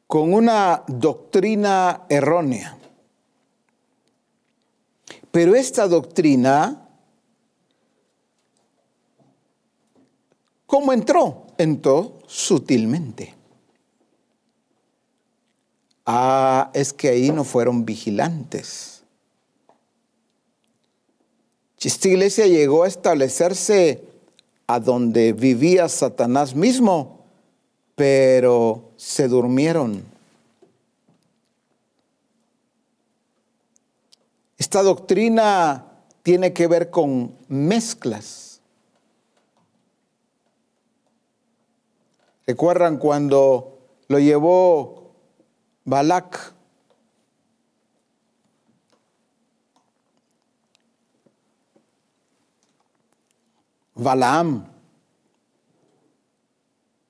[0.09, 2.79] con una doctrina errónea.
[5.31, 6.88] Pero esta doctrina,
[10.69, 11.49] ¿cómo entró?
[11.59, 13.35] Entró sutilmente.
[16.07, 19.03] Ah, es que ahí no fueron vigilantes.
[21.81, 24.05] Esta iglesia llegó a establecerse
[24.69, 27.19] a donde vivía Satanás mismo
[27.99, 30.05] pero se durmieron.
[34.57, 35.85] Esta doctrina
[36.23, 38.48] tiene que ver con mezclas.
[42.49, 43.79] ¿Recuerdan cuando
[44.09, 45.13] lo llevó
[45.85, 46.55] Balak?
[53.95, 54.67] Balaam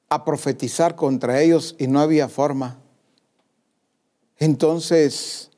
[0.09, 2.81] a profetizar contra ellos y no había forma.
[4.39, 5.53] Entonces,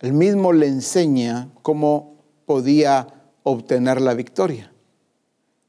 [0.00, 3.06] él mismo le enseña cómo podía
[3.44, 4.72] obtener la victoria,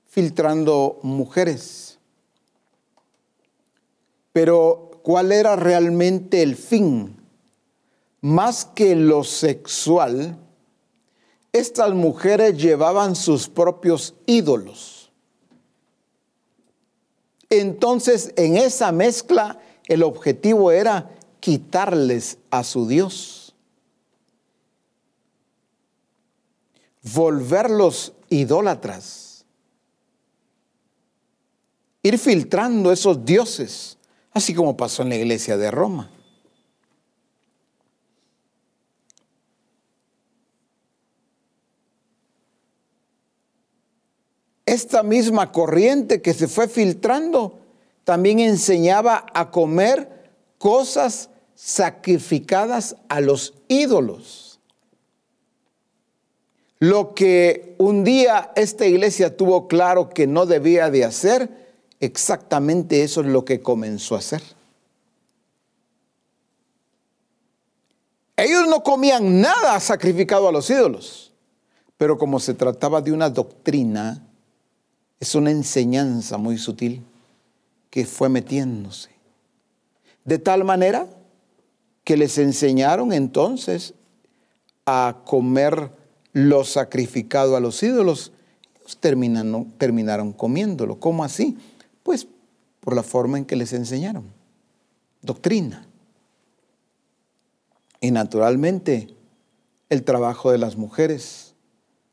[0.07, 1.92] filtrando mujeres.
[4.33, 7.15] Pero, ¿cuál era realmente el fin?
[8.19, 10.37] Más que lo sexual,
[11.51, 15.11] estas mujeres llevaban sus propios ídolos.
[17.49, 23.53] Entonces, en esa mezcla, el objetivo era quitarles a su Dios,
[27.03, 29.45] volverlos idólatras,
[32.01, 33.97] ir filtrando esos dioses,
[34.33, 36.09] así como pasó en la iglesia de Roma.
[44.73, 47.59] esta misma corriente que se fue filtrando
[48.03, 54.59] también enseñaba a comer cosas sacrificadas a los ídolos.
[56.79, 61.62] Lo que un día esta iglesia tuvo claro que no debía de hacer,
[62.03, 64.41] exactamente eso es lo que comenzó a hacer.
[68.35, 71.31] Ellos no comían nada sacrificado a los ídolos,
[71.97, 74.21] pero como se trataba de una doctrina,
[75.19, 77.01] es una enseñanza muy sutil
[77.89, 79.11] que fue metiéndose.
[80.25, 81.07] De tal manera
[82.03, 83.93] que les enseñaron entonces
[84.85, 85.91] a comer
[86.33, 88.33] lo sacrificado a los ídolos.
[88.79, 90.99] Ellos terminaron, terminaron comiéndolo.
[90.99, 91.57] ¿Cómo así?
[92.03, 92.27] Pues
[92.79, 94.25] por la forma en que les enseñaron.
[95.21, 95.87] Doctrina.
[98.01, 99.15] Y naturalmente
[99.89, 101.55] el trabajo de las mujeres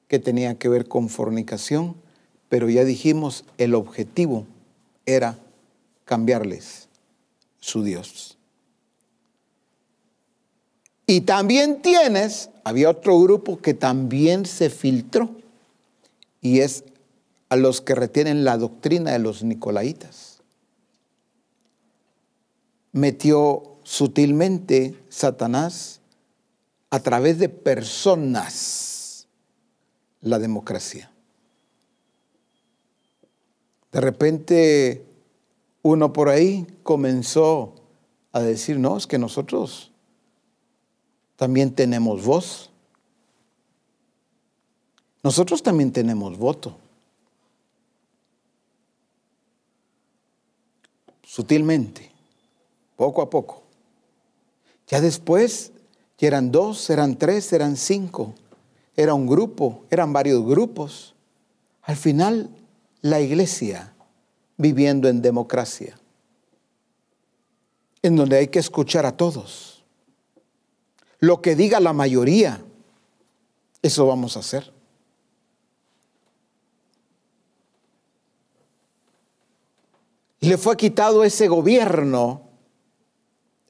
[0.09, 1.97] que tenía que ver con fornicación
[2.51, 4.45] pero ya dijimos, el objetivo
[5.07, 5.38] era
[6.05, 6.88] cambiarles
[7.61, 8.36] su Dios.
[11.07, 15.30] Y también tienes, había otro grupo que también se filtró,
[16.41, 16.82] y es
[17.51, 20.40] a los que retienen la doctrina de los nicolaitas.
[22.92, 26.01] Metió sutilmente Satanás
[26.90, 29.26] a través de personas
[30.20, 31.11] la democracia.
[33.92, 35.05] De repente
[35.82, 37.74] uno por ahí comenzó
[38.32, 39.90] a decir, no, es que nosotros
[41.36, 42.70] también tenemos voz.
[45.22, 46.76] Nosotros también tenemos voto.
[51.31, 52.11] Sutilmente,
[52.97, 53.62] poco a poco.
[54.89, 55.70] Ya después,
[56.18, 58.35] ya eran dos, eran tres, eran cinco,
[58.97, 61.14] era un grupo, eran varios grupos.
[61.83, 62.51] Al final
[63.01, 63.95] la iglesia
[64.57, 65.97] viviendo en democracia,
[68.03, 69.85] en donde hay que escuchar a todos.
[71.20, 72.61] Lo que diga la mayoría,
[73.83, 74.72] eso vamos a hacer.
[80.41, 82.49] Le fue quitado ese gobierno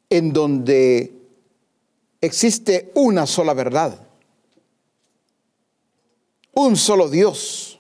[0.09, 1.13] en donde
[2.21, 4.07] existe una sola verdad,
[6.55, 7.71] un solo Dios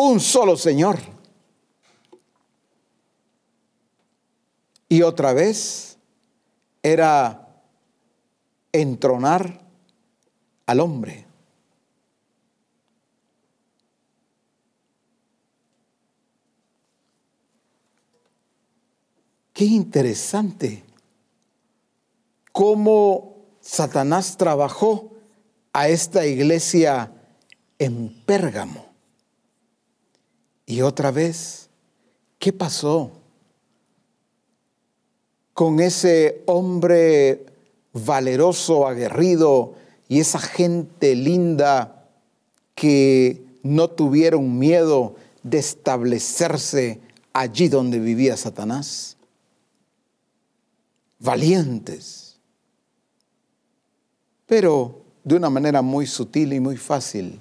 [0.00, 0.98] un solo Señor.
[4.88, 5.98] Y otra vez
[6.82, 7.62] era
[8.72, 9.60] entronar
[10.64, 11.26] al hombre.
[19.60, 20.82] Qué interesante
[22.50, 25.10] cómo Satanás trabajó
[25.74, 27.12] a esta iglesia
[27.78, 28.86] en Pérgamo.
[30.64, 31.68] Y otra vez,
[32.38, 33.10] ¿qué pasó
[35.52, 37.44] con ese hombre
[37.92, 39.74] valeroso, aguerrido
[40.08, 42.08] y esa gente linda
[42.74, 46.98] que no tuvieron miedo de establecerse
[47.34, 49.18] allí donde vivía Satanás?
[51.20, 52.38] Valientes,
[54.46, 57.40] pero de una manera muy sutil y muy fácil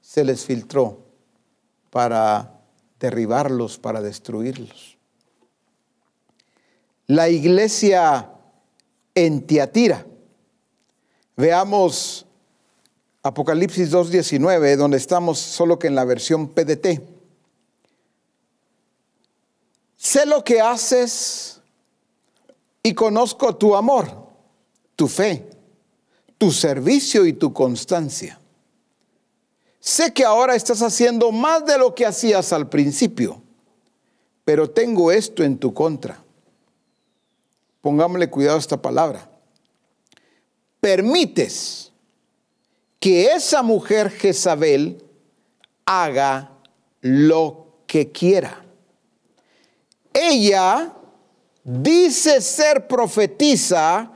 [0.00, 0.98] se les filtró
[1.90, 2.60] para
[3.00, 4.96] derribarlos, para destruirlos.
[7.06, 8.30] La iglesia
[9.14, 10.06] en Tiatira.
[11.36, 12.24] Veamos
[13.22, 17.02] Apocalipsis 2.19, donde estamos solo que en la versión PDT.
[19.96, 21.57] Sé lo que haces
[22.82, 24.28] y conozco tu amor,
[24.96, 25.48] tu fe,
[26.36, 28.38] tu servicio y tu constancia
[29.80, 33.40] Sé que ahora estás haciendo más de lo que hacías al principio,
[34.44, 36.22] pero tengo esto en tu contra.
[37.80, 39.30] Pongámosle cuidado a esta palabra.
[40.80, 41.92] Permites
[42.98, 45.02] que esa mujer Jezabel
[45.86, 46.52] haga
[47.00, 48.64] lo que quiera.
[50.12, 50.92] Ella
[51.64, 54.12] dice ser profetiza,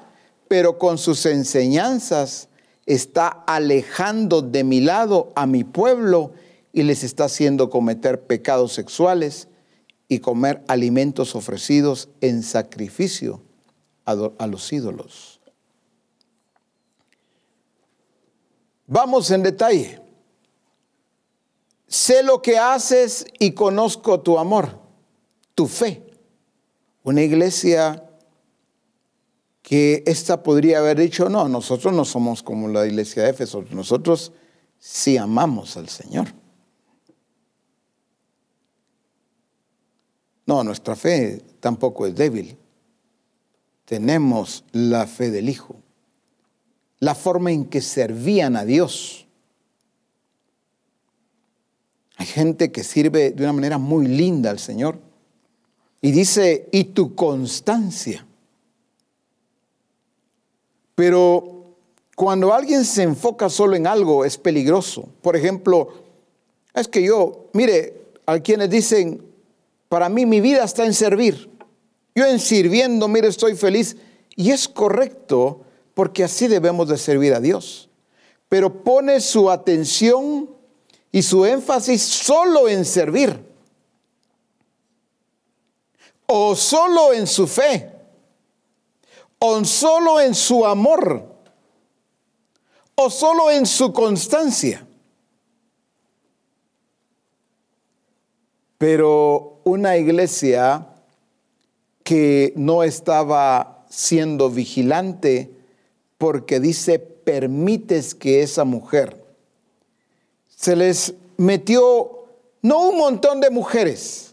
[0.48, 2.48] pero con sus enseñanzas
[2.86, 6.32] está alejando de mi lado a mi pueblo
[6.72, 9.48] y les está haciendo cometer pecados sexuales
[10.08, 13.42] y comer alimentos ofrecidos en sacrificio
[14.04, 15.40] a los ídolos.
[18.86, 20.02] Vamos en detalle.
[21.86, 24.78] Sé lo que haces y conozco tu amor,
[25.54, 26.11] tu fe.
[27.04, 28.08] Una iglesia
[29.62, 34.32] que esta podría haber dicho, no, nosotros no somos como la iglesia de Éfeso, nosotros
[34.78, 36.28] sí amamos al Señor.
[40.46, 42.56] No, nuestra fe tampoco es débil.
[43.84, 45.76] Tenemos la fe del Hijo,
[46.98, 49.26] la forma en que servían a Dios.
[52.16, 54.98] Hay gente que sirve de una manera muy linda al Señor.
[56.02, 58.26] Y dice, y tu constancia.
[60.96, 61.76] Pero
[62.16, 65.08] cuando alguien se enfoca solo en algo es peligroso.
[65.22, 65.88] Por ejemplo,
[66.74, 69.22] es que yo, mire, a quienes dicen,
[69.88, 71.48] para mí mi vida está en servir.
[72.14, 73.96] Yo en sirviendo, mire, estoy feliz.
[74.36, 75.60] Y es correcto
[75.94, 77.88] porque así debemos de servir a Dios.
[78.48, 80.50] Pero pone su atención
[81.12, 83.51] y su énfasis solo en servir.
[86.34, 87.90] O solo en su fe.
[89.38, 91.26] O solo en su amor.
[92.94, 94.86] O solo en su constancia.
[98.78, 100.86] Pero una iglesia
[102.02, 105.50] que no estaba siendo vigilante
[106.16, 109.22] porque dice, permites que esa mujer
[110.56, 112.24] se les metió
[112.62, 114.31] no un montón de mujeres,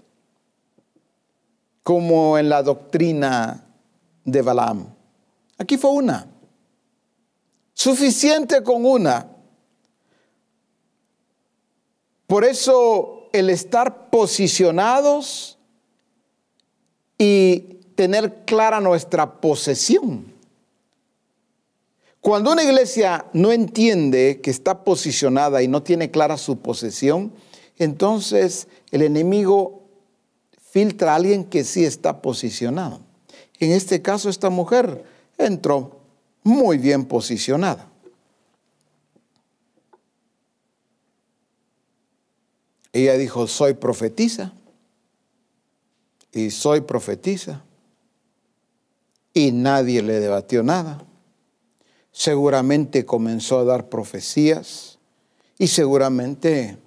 [1.89, 3.65] como en la doctrina
[4.23, 4.93] de Balaam.
[5.57, 6.27] Aquí fue una.
[7.73, 9.25] Suficiente con una.
[12.27, 15.57] Por eso el estar posicionados
[17.17, 20.31] y tener clara nuestra posesión.
[22.21, 27.33] Cuando una iglesia no entiende que está posicionada y no tiene clara su posesión,
[27.79, 29.78] entonces el enemigo
[30.71, 33.01] filtra a alguien que sí está posicionado.
[33.59, 35.03] En este caso, esta mujer
[35.37, 35.99] entró
[36.43, 37.87] muy bien posicionada.
[42.93, 44.53] Ella dijo, soy profetisa.
[46.31, 47.63] Y soy profetisa.
[49.33, 51.03] Y nadie le debatió nada.
[52.11, 54.97] Seguramente comenzó a dar profecías
[55.57, 56.77] y seguramente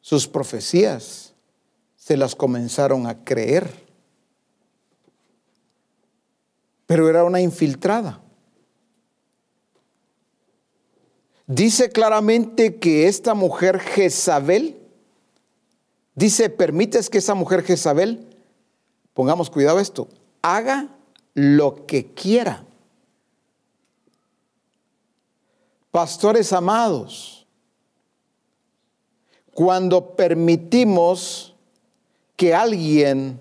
[0.00, 1.31] sus profecías
[2.02, 3.70] se las comenzaron a creer.
[6.84, 8.20] Pero era una infiltrada.
[11.46, 14.80] Dice claramente que esta mujer Jezabel,
[16.16, 18.36] dice, permites que esa mujer Jezabel,
[19.14, 20.08] pongamos cuidado esto,
[20.42, 20.88] haga
[21.34, 22.64] lo que quiera.
[25.92, 27.46] Pastores amados,
[29.54, 31.51] cuando permitimos
[32.42, 33.38] que alguien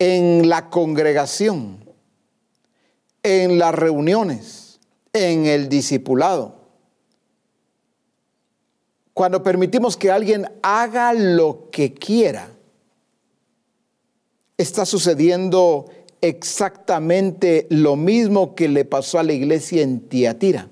[0.00, 1.88] en la congregación,
[3.22, 4.80] en las reuniones,
[5.12, 6.56] en el discipulado.
[9.12, 12.50] Cuando permitimos que alguien haga lo que quiera,
[14.58, 15.86] está sucediendo
[16.20, 20.68] exactamente lo mismo que le pasó a la iglesia en Tiatira.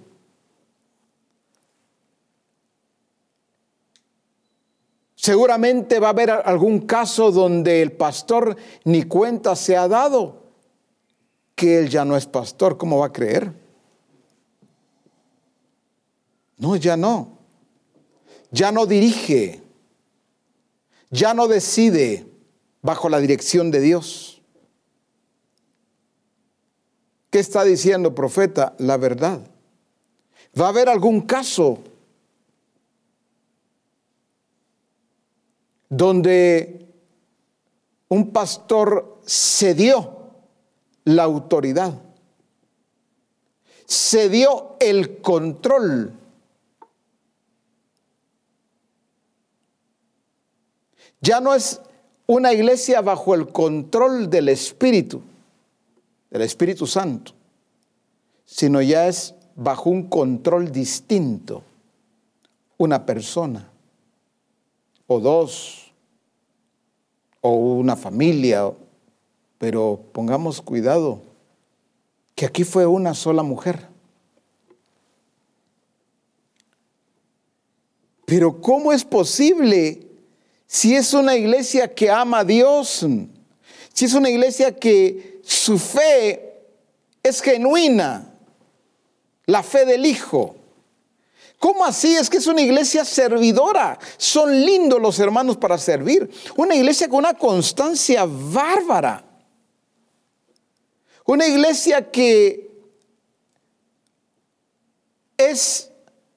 [5.23, 10.43] Seguramente va a haber algún caso donde el pastor ni cuenta se ha dado
[11.55, 12.77] que él ya no es pastor.
[12.77, 13.53] ¿Cómo va a creer?
[16.57, 17.39] No, ya no.
[18.51, 19.63] Ya no dirige.
[21.09, 22.27] Ya no decide
[22.81, 24.43] bajo la dirección de Dios.
[27.31, 28.75] ¿Qué está diciendo profeta?
[28.79, 29.41] La verdad.
[30.61, 31.79] ¿Va a haber algún caso
[35.93, 36.87] donde
[38.09, 40.31] un pastor cedió
[41.05, 42.01] la autoridad,
[43.87, 46.15] cedió el control
[51.23, 51.81] Ya no es
[52.27, 55.23] una iglesia bajo el control del Espíritu,
[56.29, 57.33] del Espíritu Santo,
[58.45, 61.63] sino ya es bajo un control distinto.
[62.77, 63.69] Una persona,
[65.07, 65.82] o dos,
[67.43, 68.73] o una familia,
[69.59, 71.21] pero pongamos cuidado,
[72.35, 73.89] que aquí fue una sola mujer.
[78.25, 80.09] Pero ¿cómo es posible
[80.67, 83.07] si es una iglesia que ama a Dios,
[83.93, 86.63] si es una iglesia que su fe
[87.23, 88.33] es genuina,
[89.45, 90.57] la fe del Hijo.
[91.63, 92.17] ¿Cómo así?
[92.17, 93.97] Es que es una iglesia servidora.
[94.17, 96.29] Son lindos los hermanos para servir.
[96.57, 99.25] Una iglesia con una constancia bárbara.
[101.25, 102.69] Una iglesia que
[105.37, 105.89] es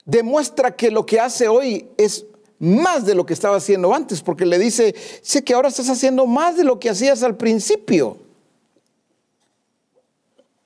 [0.06, 2.28] demuestra que lo que hace hoy es
[2.60, 6.28] más de lo que estaba haciendo antes, porque le dice, sé que ahora estás haciendo
[6.28, 8.20] más de lo que hacías al principio.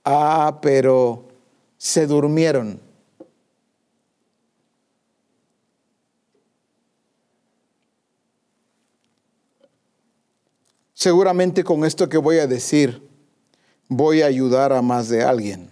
[0.04, 1.24] Ah, pero
[1.78, 2.89] se durmieron.
[11.00, 13.02] Seguramente con esto que voy a decir,
[13.88, 15.72] voy a ayudar a más de alguien.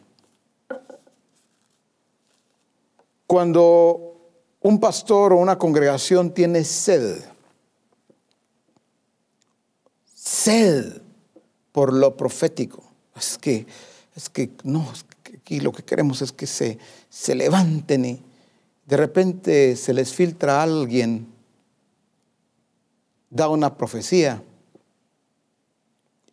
[3.28, 4.22] Cuando
[4.62, 7.26] un pastor o una congregación tiene sed,
[10.16, 11.02] sed
[11.74, 12.82] por lo profético,
[13.14, 13.68] es que,
[14.16, 14.90] es que no,
[15.42, 18.24] aquí lo que queremos es que se, se levanten y
[18.86, 21.28] de repente se les filtra a alguien,
[23.30, 24.42] da una profecía,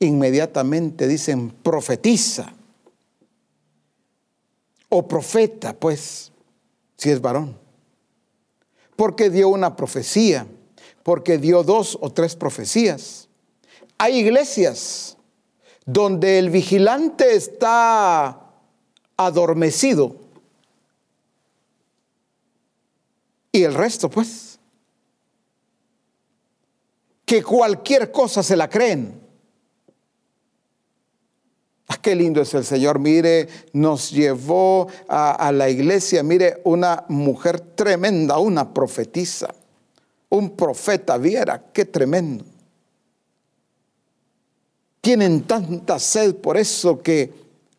[0.04, 2.52] inmediatamente dicen profetiza
[4.88, 6.32] o profeta, pues
[6.96, 7.58] si es varón.
[8.96, 10.46] Porque dio una profecía,
[11.02, 13.28] porque dio dos o tres profecías.
[13.98, 15.16] Hay iglesias
[15.84, 18.52] donde el vigilante está
[19.16, 20.16] adormecido
[23.52, 24.58] y el resto pues
[27.24, 29.23] que cualquier cosa se la creen.
[31.94, 32.98] Ah, qué lindo es el Señor.
[32.98, 36.24] Mire, nos llevó a, la iglesia.
[36.24, 39.54] Mire, una mujer tremenda, una profetisa.
[40.28, 42.44] Un profeta, viera, qué tremendo.
[45.00, 47.32] Tienen tanta sed por eso que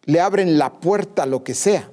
[0.06, 1.90] le abren la puerta a lo que sea.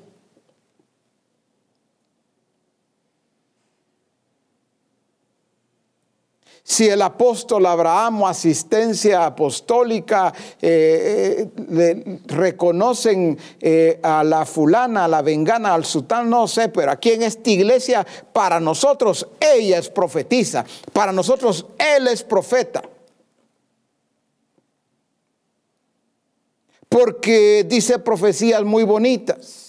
[6.65, 15.09] Si el apóstol Abraham o asistencia apostólica eh, eh, reconocen eh, a la fulana, a
[15.09, 19.89] la vengana, al sultán, no sé, pero aquí en esta iglesia, para nosotros ella es
[19.89, 22.83] profetisa, para nosotros él es profeta.
[26.89, 29.62] Porque dice profecías muy bonitas.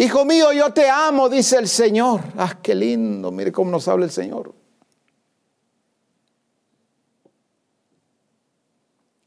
[0.00, 2.22] Hijo mío, yo te amo, dice el Señor.
[2.36, 4.54] Ah, qué lindo, mire cómo nos habla el Señor.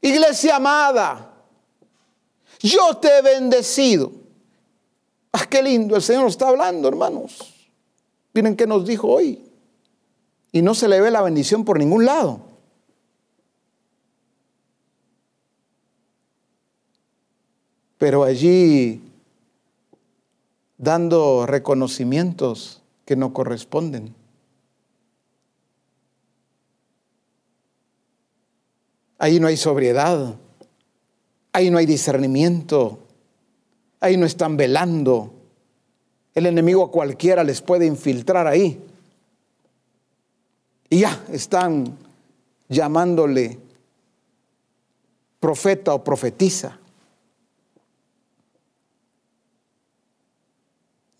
[0.00, 1.30] Iglesia amada,
[2.58, 4.12] yo te he bendecido.
[5.30, 7.68] Ah, qué lindo, el Señor nos está hablando, hermanos.
[8.32, 9.44] Miren qué nos dijo hoy.
[10.52, 12.40] Y no se le ve la bendición por ningún lado.
[17.98, 19.01] Pero allí
[20.82, 24.16] dando reconocimientos que no corresponden.
[29.16, 30.34] Ahí no hay sobriedad,
[31.52, 32.98] ahí no hay discernimiento,
[34.00, 35.32] ahí no están velando.
[36.34, 38.84] El enemigo cualquiera les puede infiltrar ahí.
[40.90, 41.96] Y ya están
[42.68, 43.56] llamándole
[45.38, 46.81] profeta o profetiza.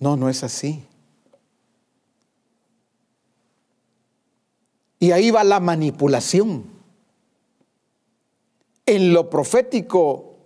[0.03, 0.85] No, no es así.
[4.99, 6.65] Y ahí va la manipulación.
[8.85, 10.39] En lo profético,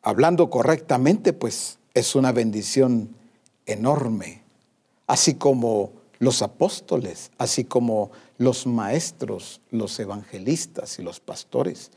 [0.00, 3.16] hablando correctamente, pues es una bendición
[3.66, 4.44] enorme.
[5.08, 5.90] Así como
[6.20, 11.90] los apóstoles, así como los maestros, los evangelistas y los pastores.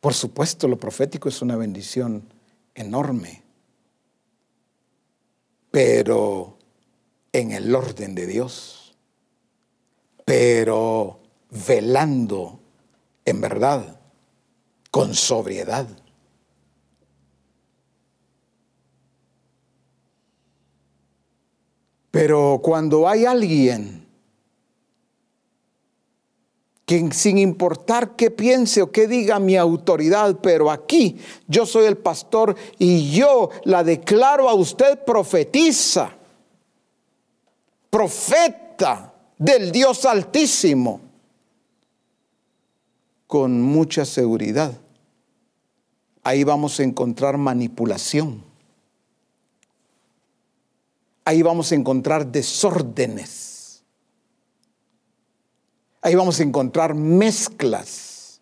[0.00, 2.24] Por supuesto, lo profético es una bendición
[2.74, 3.39] enorme
[5.70, 6.58] pero
[7.32, 8.96] en el orden de Dios,
[10.24, 12.60] pero velando
[13.24, 14.00] en verdad,
[14.90, 15.86] con sobriedad.
[22.10, 23.99] Pero cuando hay alguien
[27.12, 32.56] sin importar qué piense o qué diga mi autoridad, pero aquí yo soy el pastor
[32.78, 36.12] y yo la declaro a usted profetiza,
[37.88, 41.00] profeta del Dios Altísimo,
[43.26, 44.72] con mucha seguridad.
[46.22, 48.44] Ahí vamos a encontrar manipulación.
[51.24, 53.49] Ahí vamos a encontrar desórdenes
[56.02, 58.40] Ahí vamos a encontrar mezclas.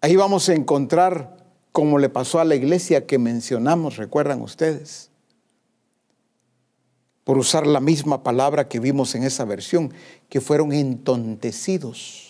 [0.00, 1.36] Ahí vamos a encontrar,
[1.72, 5.10] como le pasó a la iglesia que mencionamos, recuerdan ustedes,
[7.24, 9.92] por usar la misma palabra que vimos en esa versión,
[10.28, 12.25] que fueron entontecidos.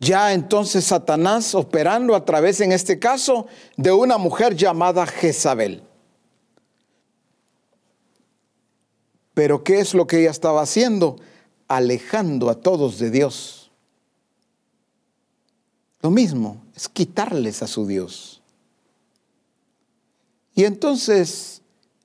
[0.00, 3.46] Ya entonces Satanás operando a través, en este caso,
[3.76, 5.82] de una mujer llamada Jezabel.
[9.34, 11.16] Pero ¿qué es lo que ella estaba haciendo?
[11.68, 13.70] Alejando a todos de Dios.
[16.00, 18.40] Lo mismo, es quitarles a su Dios.
[20.54, 21.60] Y entonces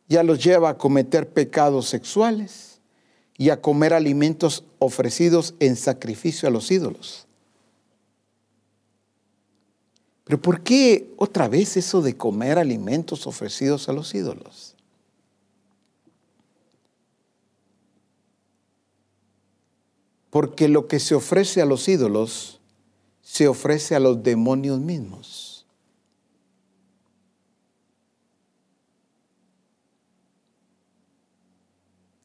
[0.09, 2.81] ya los lleva a cometer pecados sexuales
[3.37, 7.24] y a comer alimentos ofrecidos en sacrificio a los ídolos.
[10.25, 14.75] Pero ¿por qué otra vez eso de comer alimentos ofrecidos a los ídolos?
[20.31, 22.59] Porque lo que se ofrece a los ídolos
[23.21, 25.65] se ofrece a los demonios mismos.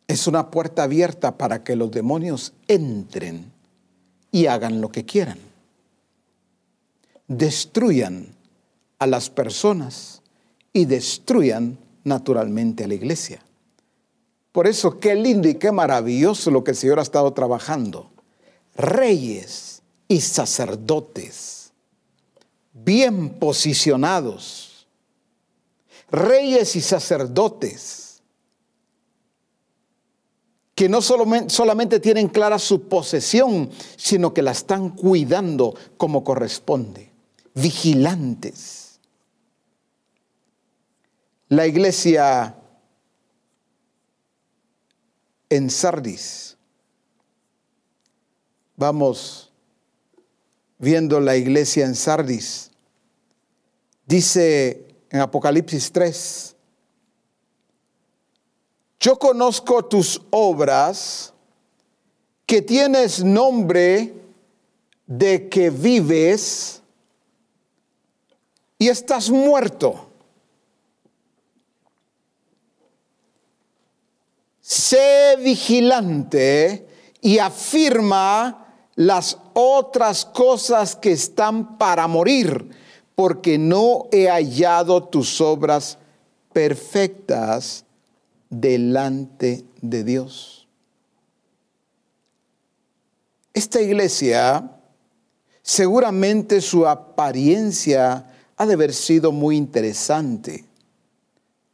[0.09, 3.53] Es una puerta abierta para que los demonios entren
[4.33, 5.50] y hagan lo que quieran
[7.31, 8.35] destruyan
[8.99, 10.21] a las personas
[10.73, 13.41] y destruyan naturalmente a la iglesia.
[14.51, 18.11] Por eso, qué lindo y qué maravilloso lo que el Señor ha estado trabajando.
[18.75, 21.73] Reyes y sacerdotes,
[22.73, 24.89] bien posicionados.
[26.11, 28.23] Reyes y sacerdotes
[30.75, 37.10] que no solamente tienen clara su posesión, sino que la están cuidando como corresponde
[37.55, 39.01] vigilantes.
[41.49, 42.57] La iglesia
[45.49, 46.57] en Sardis.
[48.77, 49.53] Vamos
[50.79, 52.71] viendo la iglesia en Sardis.
[54.07, 56.57] Dice en Apocalipsis 3,
[59.01, 61.33] yo conozco tus obras,
[62.45, 64.13] que tienes nombre
[65.07, 66.80] de que vives
[68.81, 70.09] y estás muerto.
[74.63, 76.89] Sé vigilante
[77.21, 82.71] y afirma las otras cosas que están para morir,
[83.15, 85.99] porque no he hallado tus obras
[86.55, 87.85] perfectas
[88.49, 90.67] delante de Dios.
[93.53, 94.71] Esta iglesia,
[95.61, 98.30] seguramente su apariencia
[98.61, 100.67] ha de haber sido muy interesante,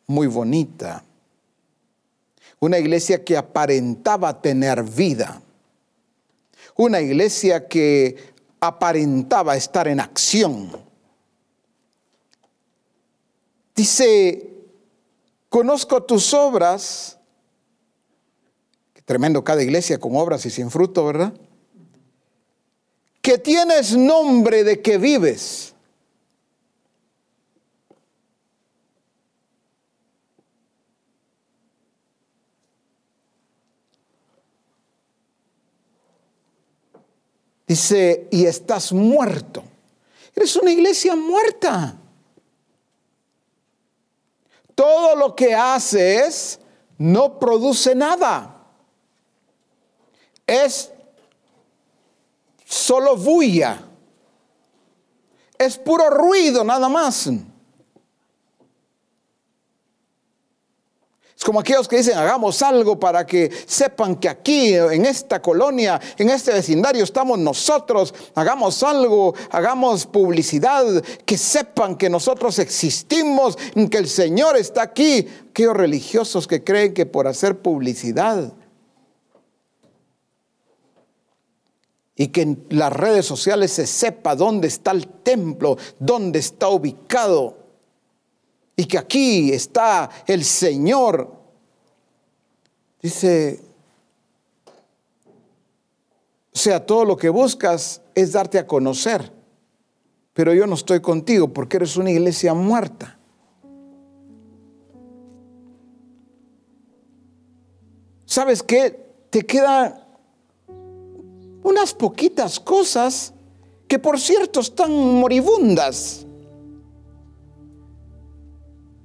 [0.06, 1.02] muy bonita.
[2.60, 5.42] Una iglesia que aparentaba tener vida.
[6.76, 10.70] Una iglesia que aparentaba estar en acción.
[13.74, 14.48] Dice,
[15.48, 17.18] conozco tus obras.
[19.04, 21.32] Tremendo cada iglesia con obras y sin fruto, ¿verdad?
[23.20, 25.72] Que tienes nombre de que vives
[37.66, 39.64] Dice, y estás muerto.
[40.34, 41.96] Eres una iglesia muerta.
[44.74, 46.60] Todo lo que haces
[46.98, 48.66] no produce nada.
[50.46, 50.92] Es
[52.64, 53.82] solo bulla.
[55.58, 57.28] Es puro ruido nada más.
[61.36, 66.00] Es como aquellos que dicen, hagamos algo para que sepan que aquí, en esta colonia,
[66.16, 68.14] en este vecindario, estamos nosotros.
[68.34, 70.86] Hagamos algo, hagamos publicidad,
[71.26, 73.58] que sepan que nosotros existimos,
[73.90, 75.28] que el Señor está aquí.
[75.50, 78.54] Aquellos religiosos que creen que por hacer publicidad
[82.18, 87.65] y que en las redes sociales se sepa dónde está el templo, dónde está ubicado
[88.76, 91.32] y que aquí está el Señor.
[93.00, 93.60] Dice,
[96.52, 99.32] o sea, todo lo que buscas es darte a conocer,
[100.34, 103.18] pero yo no estoy contigo porque eres una iglesia muerta.
[108.26, 109.06] ¿Sabes qué?
[109.30, 110.02] Te quedan
[111.62, 113.32] unas poquitas cosas
[113.88, 116.25] que por cierto están moribundas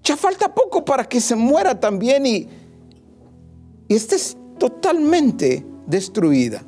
[0.04, 2.47] Ya falta poco para que se muera también y,
[3.88, 6.64] y estés totalmente destruida.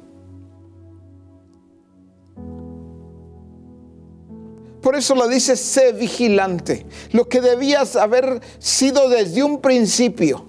[4.84, 6.86] Por eso lo dice, sé vigilante.
[7.14, 10.46] Lo que debías haber sido desde un principio.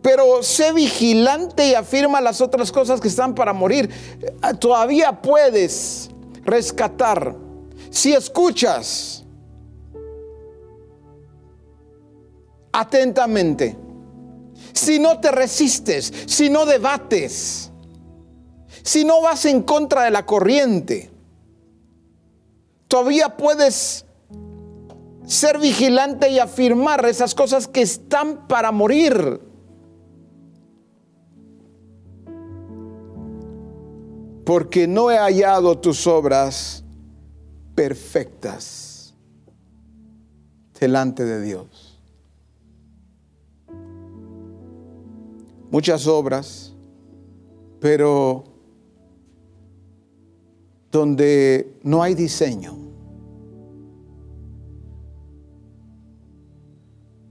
[0.00, 3.90] Pero sé vigilante y afirma las otras cosas que están para morir.
[4.58, 6.10] Todavía puedes
[6.44, 7.36] rescatar.
[7.90, 9.21] Si escuchas
[12.72, 13.76] atentamente,
[14.72, 17.70] si no te resistes, si no debates,
[18.82, 21.10] si no vas en contra de la corriente,
[22.88, 24.06] todavía puedes
[25.26, 29.40] ser vigilante y afirmar esas cosas que están para morir.
[34.44, 36.84] Porque no he hallado tus obras
[37.74, 39.14] perfectas
[40.78, 41.81] delante de Dios.
[45.72, 46.74] Muchas obras,
[47.80, 48.44] pero
[50.90, 52.76] donde no hay diseño.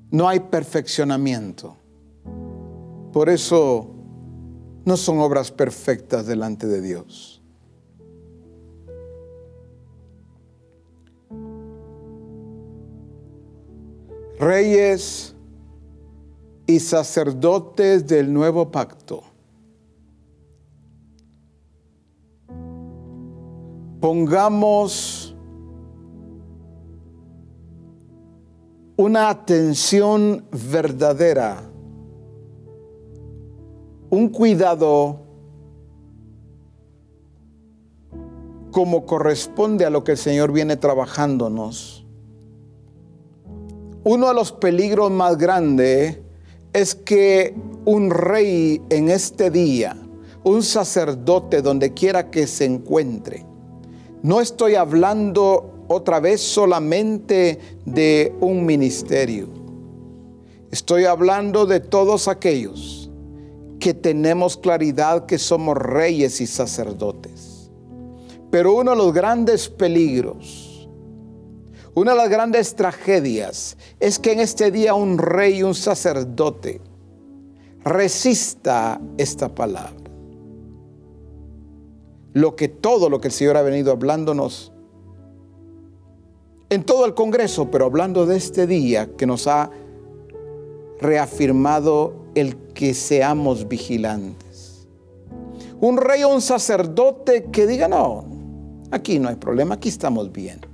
[0.09, 1.77] No hay perfeccionamiento.
[3.13, 3.91] Por eso
[4.85, 7.43] no son obras perfectas delante de Dios.
[14.39, 15.35] Reyes
[16.71, 19.23] y sacerdotes del nuevo pacto
[24.01, 25.35] pongamos
[28.97, 31.63] una atención verdadera,
[34.09, 35.21] un cuidado
[38.71, 42.05] como corresponde a lo que el Señor viene trabajándonos.
[44.03, 46.20] Uno de los peligros más grandes
[46.73, 47.55] es que
[47.85, 49.97] un rey en este día,
[50.43, 53.45] un sacerdote donde quiera que se encuentre,
[54.23, 59.49] no estoy hablando otra vez solamente de un ministerio.
[60.71, 63.09] Estoy hablando de todos aquellos
[63.79, 67.71] que tenemos claridad que somos reyes y sacerdotes.
[68.51, 70.70] Pero uno de los grandes peligros,
[71.93, 76.81] una de las grandes tragedias es que en este día un rey y un sacerdote
[77.83, 80.01] resista esta palabra
[82.33, 84.71] lo que todo lo que el Señor ha venido hablándonos
[86.69, 89.69] en todo el Congreso, pero hablando de este día que nos ha
[91.01, 94.87] reafirmado el que seamos vigilantes.
[95.81, 98.23] Un rey o un sacerdote que diga, no,
[98.91, 100.70] aquí no hay problema, aquí estamos bien.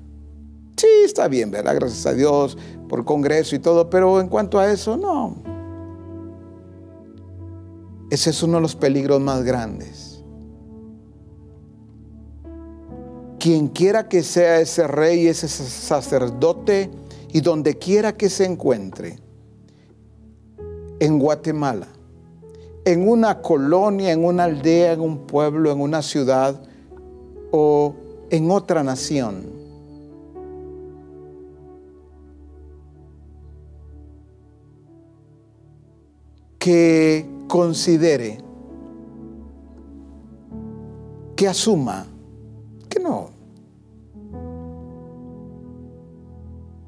[0.77, 1.75] Sí, está bien, ¿verdad?
[1.75, 2.57] Gracias a Dios
[2.87, 5.35] por Congreso y todo, pero en cuanto a eso, no.
[8.09, 10.07] Ese es uno de los peligros más grandes
[13.47, 16.89] quien quiera que sea ese rey, ese sacerdote
[17.31, 19.19] y donde quiera que se encuentre,
[20.99, 21.87] en Guatemala,
[22.83, 26.61] en una colonia, en una aldea, en un pueblo, en una ciudad
[27.51, 27.95] o
[28.31, 29.56] en otra nación.
[36.67, 38.39] Que considere,
[41.37, 42.05] que asuma
[42.89, 43.29] que no,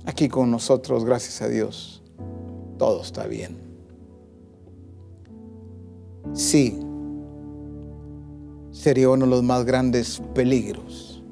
[0.04, 2.04] aquí con nosotros, gracias a Dios,
[2.78, 3.58] todo está bien.
[6.34, 6.78] Sí,
[8.72, 11.24] sería uno de los más grandes peligros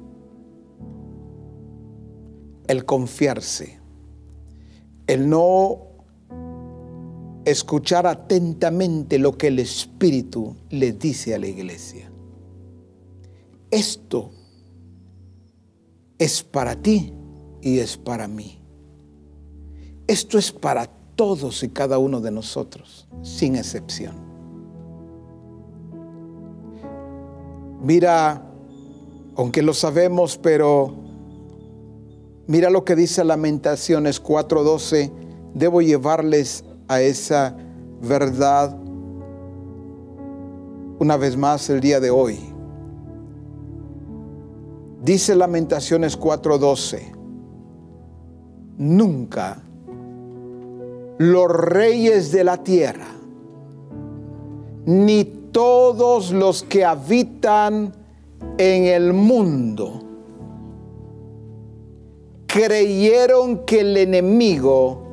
[2.66, 3.78] el confiarse,
[5.06, 5.87] el no
[7.44, 12.10] escuchar atentamente lo que el Espíritu le dice a la iglesia.
[13.70, 14.30] Esto
[16.18, 17.12] es para ti
[17.60, 18.58] y es para mí.
[20.06, 24.14] Esto es para todos y cada uno de nosotros, sin excepción.
[27.82, 28.42] Mira,
[29.36, 30.94] aunque lo sabemos, pero
[32.46, 35.12] mira lo que dice Lamentaciones 4:12,
[35.54, 37.54] debo llevarles a esa
[38.00, 38.76] verdad
[40.98, 42.38] una vez más el día de hoy.
[45.02, 47.12] Dice Lamentaciones 4:12,
[48.78, 49.62] nunca
[51.18, 53.08] los reyes de la tierra,
[54.86, 57.92] ni todos los que habitan
[58.56, 60.02] en el mundo
[62.46, 65.07] creyeron que el enemigo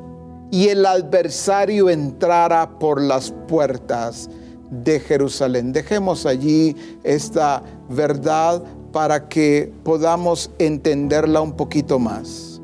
[0.56, 4.30] y el adversario entrara por las puertas
[4.70, 5.70] de Jerusalén.
[5.70, 12.58] Dejemos allí esta verdad para que podamos entenderla un poquito más.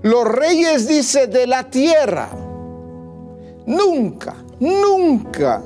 [0.00, 2.30] Los reyes, dice, de la tierra,
[3.66, 5.62] nunca, nunca,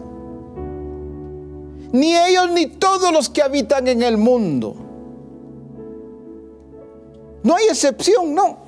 [1.93, 4.75] ni ellos ni todos los que habitan en el mundo,
[7.45, 8.64] no hay excepción, no,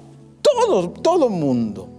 [0.52, 1.96] todo, todo mundo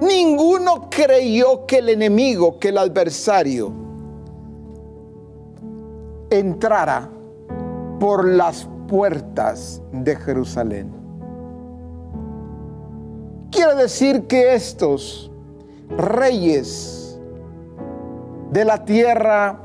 [0.00, 3.72] Ninguno creyó que el enemigo, que el adversario,
[6.30, 7.10] entrara
[7.98, 10.92] por las puertas de Jerusalén.
[13.50, 15.32] Quiere decir que estos
[15.96, 17.18] reyes
[18.52, 19.60] de la tierra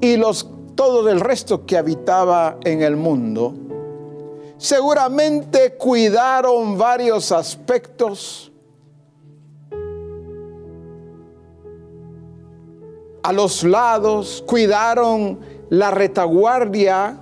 [0.00, 3.54] y los todo el resto que habitaba en el mundo
[4.62, 8.52] seguramente cuidaron varios aspectos
[13.24, 17.18] a los lados, cuidaron la retaguardia,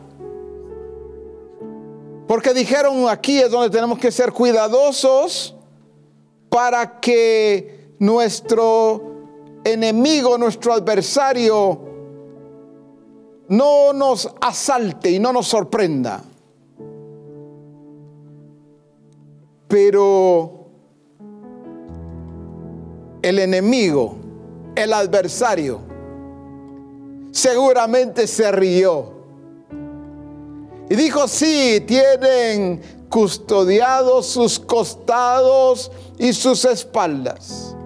[2.28, 5.56] porque dijeron aquí es donde tenemos que ser cuidadosos
[6.50, 9.14] para que nuestro
[9.64, 11.80] enemigo, nuestro adversario,
[13.48, 16.24] no nos asalte y no nos sorprenda.
[19.70, 20.66] Pero
[23.22, 24.16] el enemigo,
[24.74, 25.80] el adversario,
[27.30, 29.12] seguramente se rió.
[30.90, 37.76] Y dijo, sí, tienen custodiados sus costados y sus espaldas.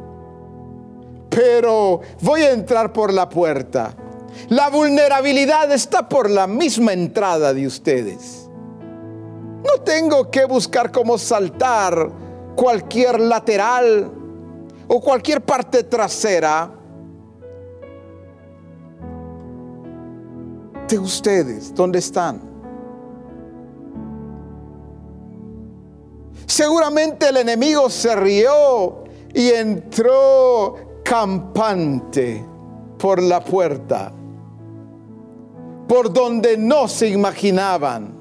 [1.29, 3.95] Pero voy a entrar por la puerta.
[4.49, 8.44] La vulnerabilidad está por la misma entrada de ustedes.
[9.65, 12.11] No tengo que buscar cómo saltar
[12.55, 14.11] cualquier lateral
[14.87, 16.71] o cualquier parte trasera
[20.87, 22.41] de ustedes, ¿dónde están?
[26.47, 32.45] Seguramente el enemigo se rió y entró campante
[32.99, 34.13] por la puerta,
[35.89, 38.14] por donde no se imaginaban.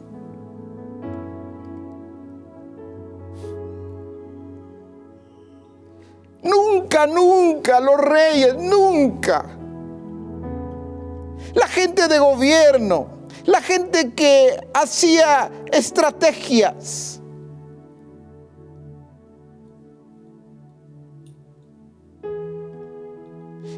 [6.44, 9.58] Nunca, nunca los reyes, nunca
[11.54, 13.08] la gente de gobierno,
[13.46, 17.20] la gente que hacía estrategias.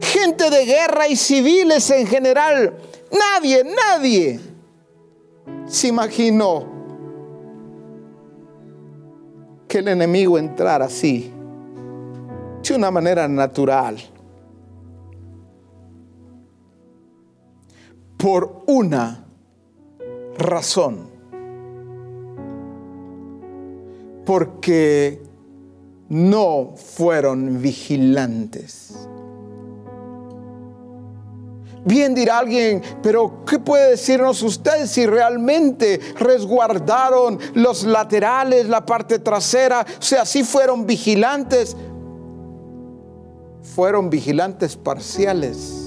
[0.02, 2.78] Gente de guerra y civiles en general.
[3.12, 4.40] Nadie, nadie
[5.68, 6.74] se imaginó
[9.68, 11.34] que el enemigo entrara así,
[12.74, 13.98] de una manera natural.
[18.26, 19.24] por una
[20.38, 21.12] razón.
[24.26, 25.22] Porque
[26.10, 29.08] no fueron vigilantes.
[31.84, 39.20] Bien dirá alguien, pero ¿qué puede decirnos usted si realmente resguardaron los laterales, la parte
[39.20, 39.86] trasera?
[40.00, 41.78] O sea, si fueron vigilantes.
[43.76, 45.86] Fueron vigilantes parciales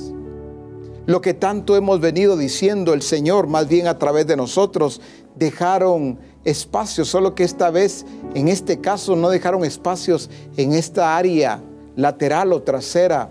[1.08, 5.00] lo que tanto hemos venido diciendo el Señor, más bien a través de nosotros,
[5.36, 8.04] dejaron espacios, solo que esta vez,
[8.34, 10.28] en este caso, no dejaron espacios
[10.58, 11.62] en esta área
[11.96, 13.30] lateral o trasera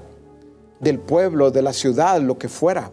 [0.80, 2.92] del pueblo, de la ciudad, lo que fuera.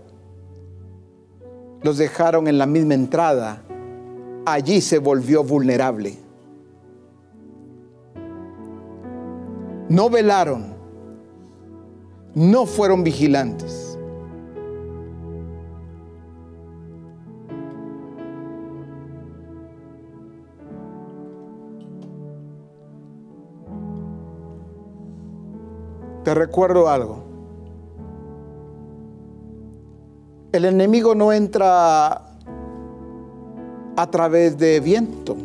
[1.81, 3.63] Los dejaron en la misma entrada.
[4.45, 6.19] Allí se volvió vulnerable.
[9.89, 10.74] No velaron,
[12.35, 13.99] no fueron vigilantes.
[26.25, 27.23] Te recuerdo algo.
[30.53, 32.13] El enemigo no entra
[33.97, 35.37] a través de viento.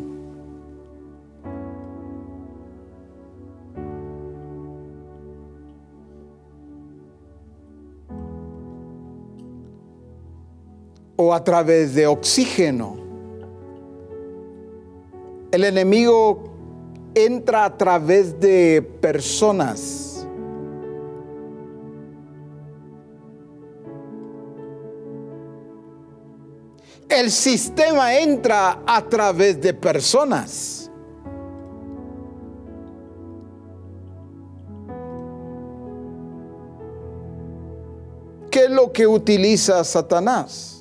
[11.22, 12.96] O a través de oxígeno.
[15.52, 16.44] El enemigo
[17.14, 20.10] entra a través de personas.
[27.10, 30.90] el sistema entra a través de personas.
[38.50, 40.79] ¿Qué es lo que utiliza Satanás?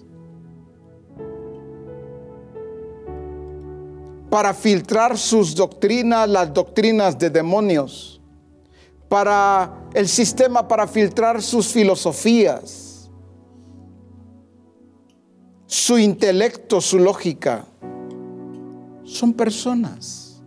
[4.29, 8.21] Para filtrar sus doctrinas, las doctrinas de demonios.
[9.07, 13.09] Para el sistema para filtrar sus filosofías.
[15.65, 17.65] Su intelecto, su lógica.
[19.03, 20.41] Son personas.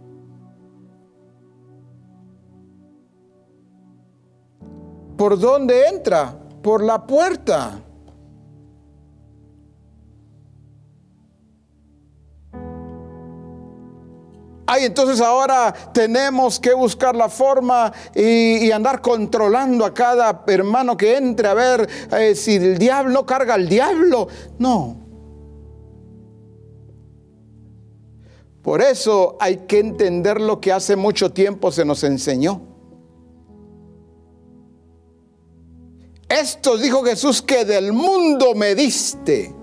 [5.17, 6.39] ¿Por dónde entra?
[6.63, 7.81] por la puerta.
[14.75, 21.15] Ay, entonces ahora tenemos que buscar la forma y, andar controlando a cada hermano que
[21.19, 24.29] entre a ver eh, si el diablo carga al diablo.
[24.59, 24.97] No.
[28.63, 32.63] Por eso hay que entender lo que hace mucho tiempo se nos enseñó.
[36.31, 39.55] Esto dijo Jesús que del mundo me diste.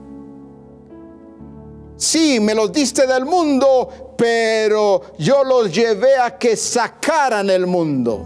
[1.97, 8.25] Sí, me los diste del mundo, pero yo los llevé a que sacaran el mundo.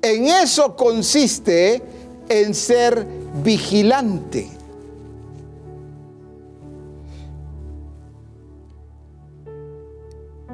[0.00, 1.82] En eso consiste
[2.30, 3.06] en ser
[3.44, 4.48] vigilante.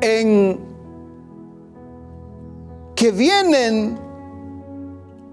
[0.01, 0.59] En
[2.97, 3.97] que vienen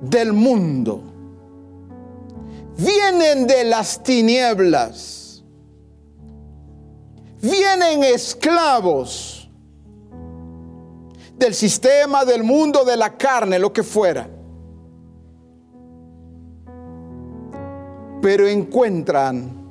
[0.01, 1.01] del mundo,
[2.77, 5.43] vienen de las tinieblas,
[7.41, 9.49] vienen esclavos
[11.37, 14.29] del sistema, del mundo, de la carne, lo que fuera.
[18.21, 19.65] Pero encuentran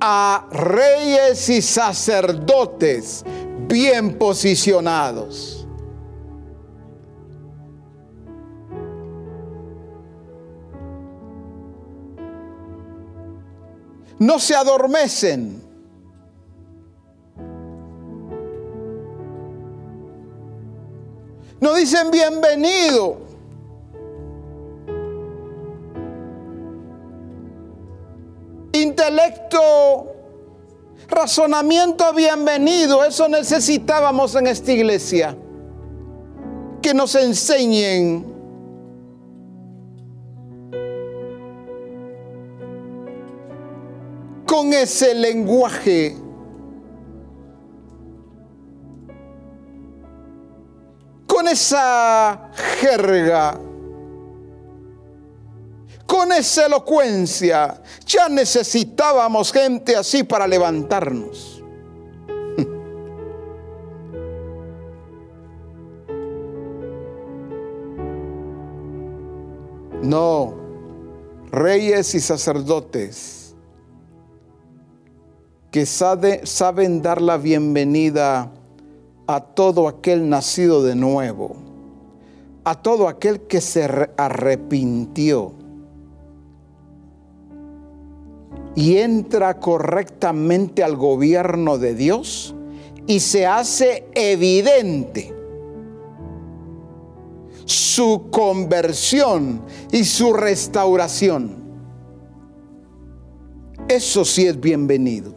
[0.00, 3.24] a reyes y sacerdotes
[3.66, 5.55] bien posicionados
[14.18, 15.62] no se adormecen.
[21.60, 23.18] No dicen bienvenido.
[28.72, 30.14] Intelecto,
[31.08, 33.04] razonamiento bienvenido.
[33.04, 35.36] Eso necesitábamos en esta iglesia.
[36.82, 38.35] Que nos enseñen
[44.76, 46.16] con ese lenguaje.
[51.26, 52.50] Con esa
[52.80, 53.58] jerga.
[56.06, 57.82] Con esa elocuencia.
[58.06, 61.62] Ya necesitábamos gente así para levantarnos.
[70.02, 70.54] No,
[71.50, 73.35] reyes y sacerdotes
[75.76, 78.50] que saben dar la bienvenida
[79.26, 81.54] a todo aquel nacido de nuevo,
[82.64, 83.86] a todo aquel que se
[84.16, 85.52] arrepintió
[88.74, 92.54] y entra correctamente al gobierno de Dios
[93.06, 95.34] y se hace evidente
[97.66, 99.60] su conversión
[99.92, 101.54] y su restauración.
[103.88, 105.35] Eso sí es bienvenido.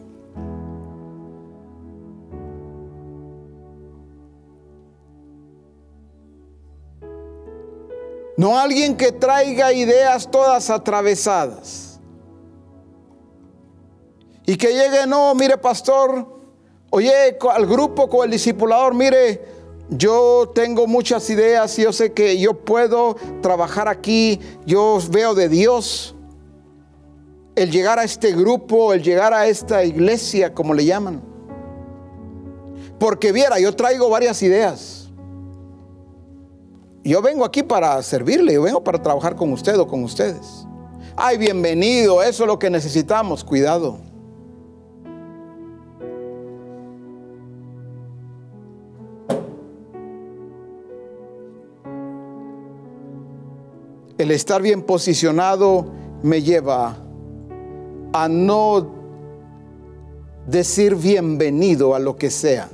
[8.40, 12.00] No alguien que traiga ideas todas atravesadas.
[14.46, 16.26] Y que llegue, no, mire pastor,
[16.88, 19.44] oye, al grupo con el discipulador, mire,
[19.90, 25.50] yo tengo muchas ideas y yo sé que yo puedo trabajar aquí, yo veo de
[25.50, 26.14] Dios.
[27.56, 31.20] El llegar a este grupo, el llegar a esta iglesia, como le llaman.
[32.98, 34.99] Porque viera, yo traigo varias ideas.
[37.02, 40.66] Yo vengo aquí para servirle, yo vengo para trabajar con usted o con ustedes.
[41.16, 43.98] Ay, bienvenido, eso es lo que necesitamos, cuidado.
[54.18, 55.86] El estar bien posicionado
[56.22, 56.98] me lleva
[58.12, 58.90] a no
[60.46, 62.68] decir bienvenido a lo que sea.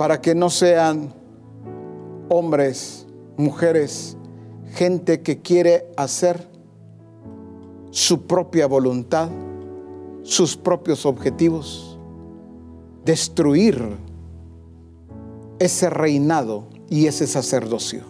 [0.00, 1.12] Para que no sean
[2.30, 3.06] hombres,
[3.36, 4.16] mujeres,
[4.72, 6.48] gente que quiere hacer
[7.90, 9.28] su propia voluntad,
[10.22, 11.98] sus propios objetivos,
[13.04, 13.98] destruir
[15.58, 18.00] ese reinado y ese sacerdocio.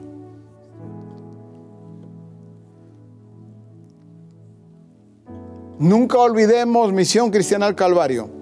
[5.81, 8.40] Nunca olvidemos Misión Cristiana al Calvario.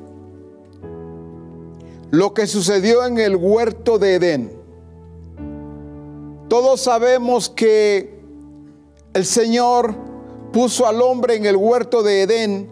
[2.11, 4.53] Lo que sucedió en el huerto de Edén.
[6.49, 8.23] Todos sabemos que
[9.13, 9.95] el Señor
[10.53, 12.71] puso al hombre en el huerto de Edén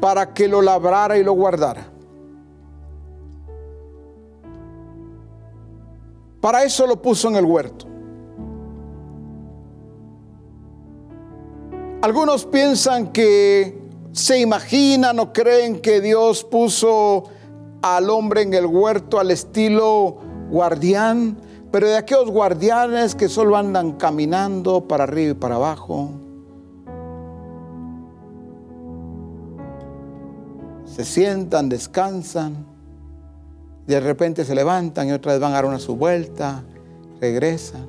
[0.00, 1.92] para que lo labrara y lo guardara.
[6.40, 7.86] Para eso lo puso en el huerto.
[12.00, 13.76] Algunos piensan que
[14.12, 17.24] se imaginan o creen que Dios puso
[17.82, 20.16] al hombre en el huerto al estilo
[20.50, 21.36] guardián,
[21.70, 26.10] pero de aquellos guardianes que solo andan caminando para arriba y para abajo.
[30.84, 32.66] Se sientan, descansan,
[33.86, 36.64] de repente se levantan y otra vez van a dar una su vuelta,
[37.20, 37.86] regresan.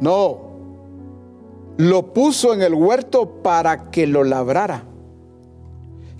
[0.00, 0.38] No,
[1.76, 4.82] lo puso en el huerto para que lo labrara.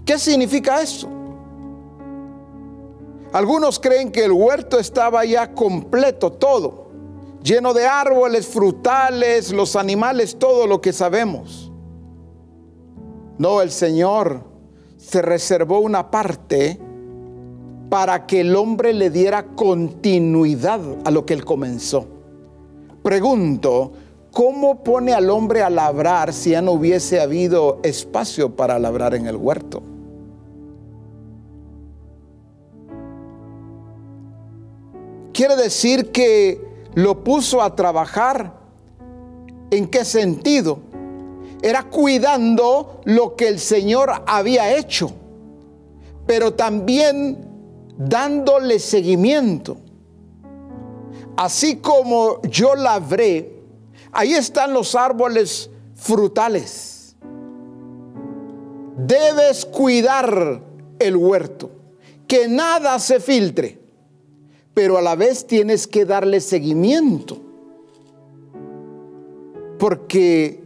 [0.04, 1.17] ¿Qué significa eso?
[3.32, 6.88] Algunos creen que el huerto estaba ya completo, todo,
[7.42, 11.70] lleno de árboles, frutales, los animales, todo lo que sabemos.
[13.36, 14.42] No, el Señor
[14.96, 16.80] se reservó una parte
[17.88, 22.06] para que el hombre le diera continuidad a lo que él comenzó.
[23.02, 23.92] Pregunto,
[24.38, 29.26] ¿Cómo pone al hombre a labrar si ya no hubiese habido espacio para labrar en
[29.26, 29.82] el huerto?
[35.38, 36.60] Quiere decir que
[36.94, 38.58] lo puso a trabajar.
[39.70, 40.80] ¿En qué sentido?
[41.62, 45.12] Era cuidando lo que el Señor había hecho,
[46.26, 47.38] pero también
[47.96, 49.76] dándole seguimiento.
[51.36, 53.62] Así como yo labré,
[54.10, 57.14] Ahí están los árboles frutales.
[58.96, 60.60] Debes cuidar
[60.98, 61.70] el huerto,
[62.26, 63.78] que nada se filtre,
[64.78, 67.36] pero a la vez tienes que darle seguimiento,
[69.76, 70.62] porque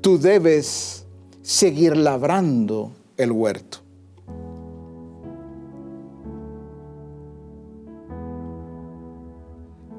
[0.00, 1.04] tú debes
[1.42, 3.80] seguir labrando el huerto.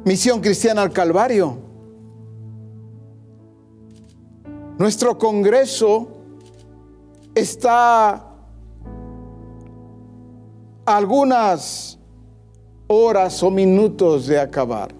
[0.03, 1.59] Misión Cristiana al Calvario.
[4.79, 6.07] Nuestro Congreso
[7.35, 8.26] está
[10.87, 11.99] algunas
[12.87, 14.95] horas o minutos de acabar.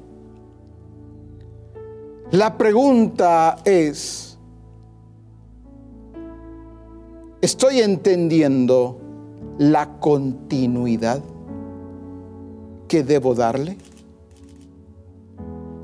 [2.31, 4.37] La pregunta es,
[7.39, 8.99] ¿estoy entendiendo
[9.59, 11.23] la continuidad
[12.89, 13.77] que debo darle?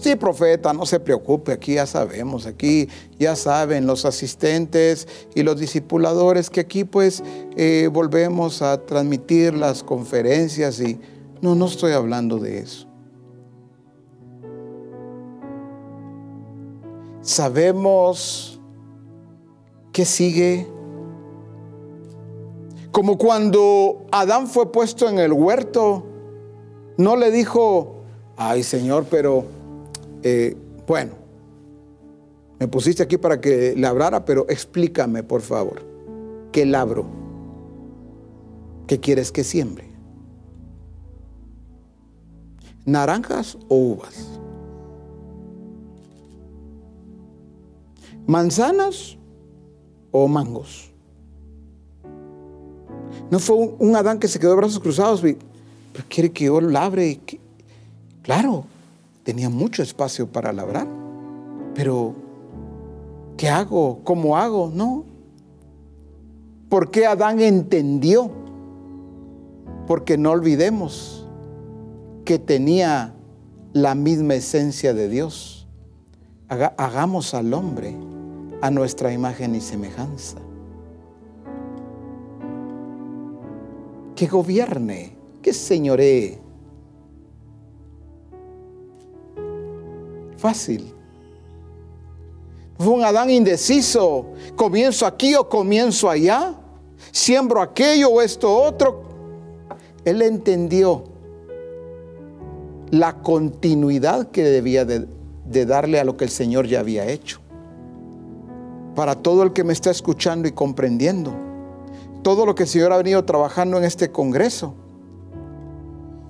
[0.03, 5.57] Sí, profeta, no se preocupe, aquí ya sabemos, aquí ya saben los asistentes y los
[5.57, 7.23] discipuladores que aquí pues
[7.55, 10.99] eh, volvemos a transmitir las conferencias y
[11.39, 12.85] no, no estoy hablando de eso.
[17.21, 18.59] Sabemos
[19.93, 20.67] que sigue
[22.91, 26.03] como cuando Adán fue puesto en el huerto,
[26.97, 28.01] no le dijo,
[28.35, 29.62] ay Señor, pero
[30.23, 30.55] eh,
[30.87, 31.13] bueno,
[32.59, 35.81] me pusiste aquí para que labrara, pero explícame, por favor,
[36.51, 37.05] ¿qué labro?
[38.87, 39.89] ¿Qué quieres que siembre?
[42.85, 44.39] ¿Naranjas o uvas?
[48.25, 49.17] ¿Manzanas
[50.11, 50.91] o mangos?
[53.29, 57.19] No fue un, Adán que se quedó de brazos cruzados, pero quiere que yo labre.
[58.21, 58.65] Claro,
[59.23, 60.87] tenía mucho espacio para labrar.
[61.73, 62.13] Pero,
[63.37, 64.01] ¿qué hago?
[64.03, 64.71] ¿Cómo hago?
[64.73, 65.05] No.
[66.69, 68.29] ¿Por qué Adán entendió?
[69.87, 71.27] Porque no olvidemos
[72.25, 73.13] que tenía
[73.73, 75.67] la misma esencia de Dios.
[76.47, 77.95] hagamos al hombre
[78.61, 80.37] a nuestra imagen y semejanza.
[84.15, 86.42] Que gobierne, que señoree
[90.43, 90.93] fácil.
[92.77, 94.25] Fue un Adán indeciso.
[94.57, 96.53] Comienzo aquí o comienzo allá.
[97.13, 99.03] Siembro aquello o esto otro.
[100.03, 101.05] Él entendió
[102.91, 105.07] la continuidad que debía de,
[105.45, 107.39] de darle a lo que el Señor ya había hecho.
[108.95, 111.33] Para todo el que me está escuchando y comprendiendo,
[112.21, 114.75] todo lo que el Señor ha venido trabajando en este Congreso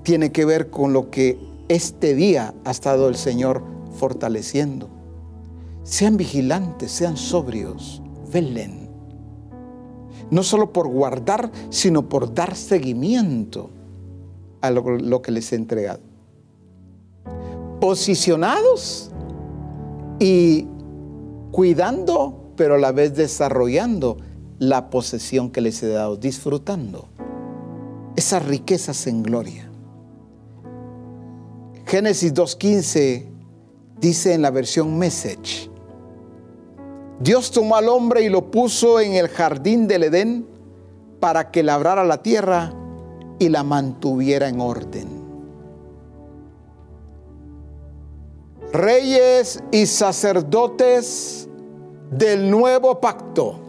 [0.04, 4.90] tiene que ver con lo que este día ha estado el Señor fortaleciendo.
[5.84, 8.02] Sean vigilantes, sean sobrios,
[8.32, 8.90] velen.
[10.32, 13.70] No solo por guardar, sino por dar seguimiento
[14.62, 16.00] a lo, lo que les he entregado.
[17.80, 19.12] Posicionados
[20.20, 20.68] y
[21.52, 24.18] cuidando, pero a la vez desarrollando
[24.60, 27.10] la posesión que les he dado, disfrutando
[28.16, 29.70] esas riquezas en gloria.
[31.86, 33.33] Génesis 2.15
[34.00, 35.70] dice en la versión Message,
[37.20, 40.48] Dios tomó al hombre y lo puso en el jardín del Edén
[41.20, 42.74] para que labrara la tierra
[43.40, 45.24] y la mantuviera en orden.
[48.74, 51.48] Reyes y sacerdotes
[52.12, 53.60] del nuevo pacto.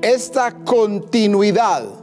[0.00, 2.01] Esta continuidad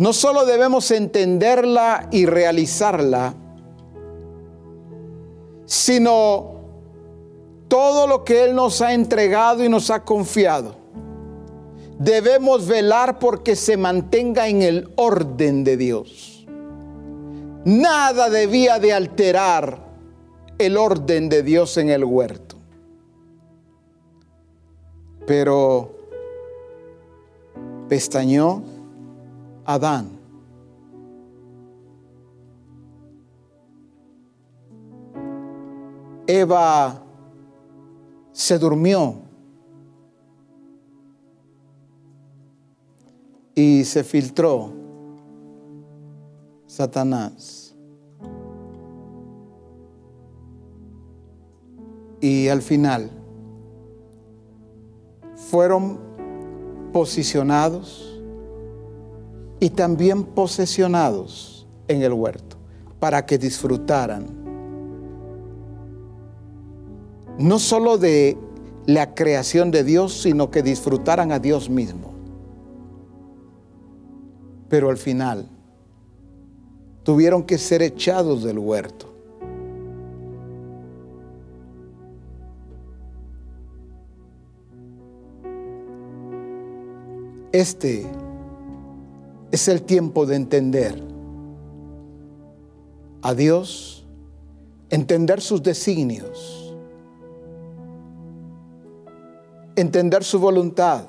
[0.00, 3.34] no solo debemos entenderla y realizarla,
[5.66, 6.54] sino
[7.68, 10.74] todo lo que Él nos ha entregado y nos ha confiado.
[11.98, 16.46] Debemos velar porque se mantenga en el orden de Dios.
[17.66, 19.86] Nada debía de alterar
[20.56, 22.56] el orden de Dios en el huerto.
[25.26, 25.94] Pero
[27.90, 28.79] pestañó
[29.72, 30.18] Adán.
[36.26, 37.00] Eva
[38.32, 39.14] se durmió
[43.54, 44.72] y se filtró
[46.66, 47.76] Satanás.
[52.20, 53.08] Y al final
[55.36, 56.00] fueron
[56.92, 58.09] posicionados
[59.60, 62.56] y también posesionados en el huerto
[62.98, 64.40] para que disfrutaran
[67.38, 68.36] no solo de
[68.86, 72.12] la creación de Dios, sino que disfrutaran a Dios mismo.
[74.68, 75.48] Pero al final
[77.02, 79.06] tuvieron que ser echados del huerto.
[87.52, 88.06] Este
[89.52, 91.02] es el tiempo de entender
[93.22, 94.06] a Dios,
[94.90, 96.74] entender sus designios,
[99.76, 101.04] entender su voluntad,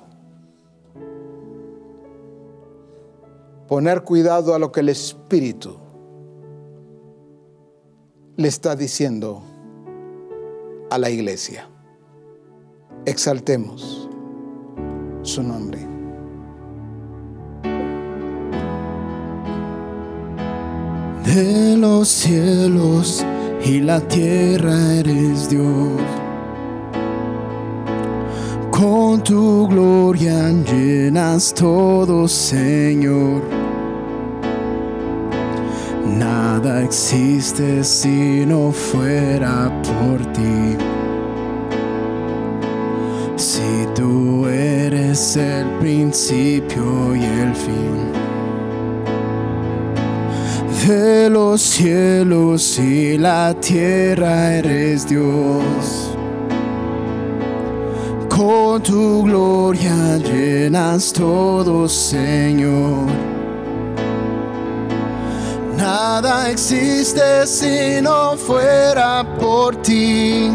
[3.68, 5.78] poner cuidado a lo que el Espíritu
[8.38, 9.44] le está diciendo
[10.90, 11.70] a la iglesia.
[13.06, 14.10] Exaltemos
[15.22, 15.91] su nombre.
[21.23, 23.26] De los cielos
[23.64, 26.02] y la tierra eres Dios.
[28.72, 33.43] Con tu gloria llenas todo, Señor.
[36.18, 40.77] Nada existe si no fuera por ti.
[43.35, 48.31] Si tú eres el principio y el fin
[50.88, 56.18] de los cielos y la tierra eres Dios.
[58.30, 63.08] Con tu gloria llenas todo, Señor.
[65.78, 70.52] Nada existe si no fuera por ti.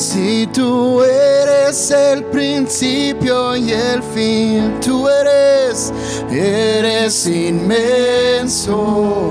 [0.00, 5.92] Si tú eres el principio y el fin, tú eres,
[6.32, 9.30] eres inmenso,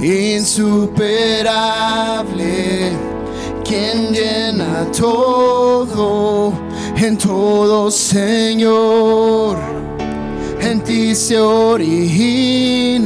[0.00, 2.92] insuperable,
[3.64, 6.52] quien llena todo,
[6.96, 9.58] en todo Señor.
[10.60, 13.02] En ti se origina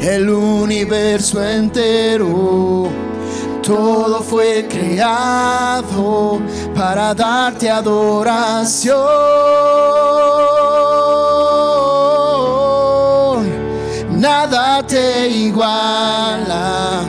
[0.00, 3.11] el universo entero
[3.62, 6.40] todo fue creado
[6.74, 8.98] para darte adoración.
[14.10, 17.02] Nada te iguala,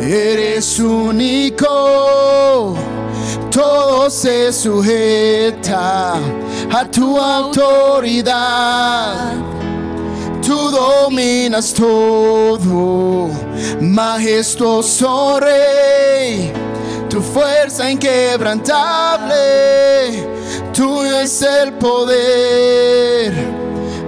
[0.00, 1.64] eres único
[3.54, 6.14] todo se sujeta
[6.70, 8.34] a tu autoridad.
[10.44, 13.30] Tú dominas todo,
[13.80, 16.52] majestuoso Rey.
[17.08, 20.26] Tu fuerza inquebrantable,
[20.72, 23.54] tuyo es el poder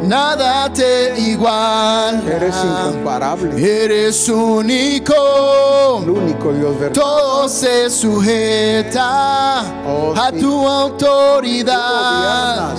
[0.07, 2.23] nada te igual.
[2.29, 3.85] Eres incomparable.
[3.85, 6.01] Eres único.
[6.03, 6.93] El único Dios verdadero.
[7.03, 10.41] Todo se sujeta Oh, a sí.
[10.41, 12.75] tu autoridad.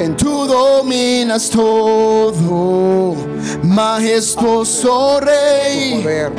[0.00, 3.14] En Tú dominas todo,
[3.62, 6.00] majestuoso Rey.
[6.02, 6.32] poder.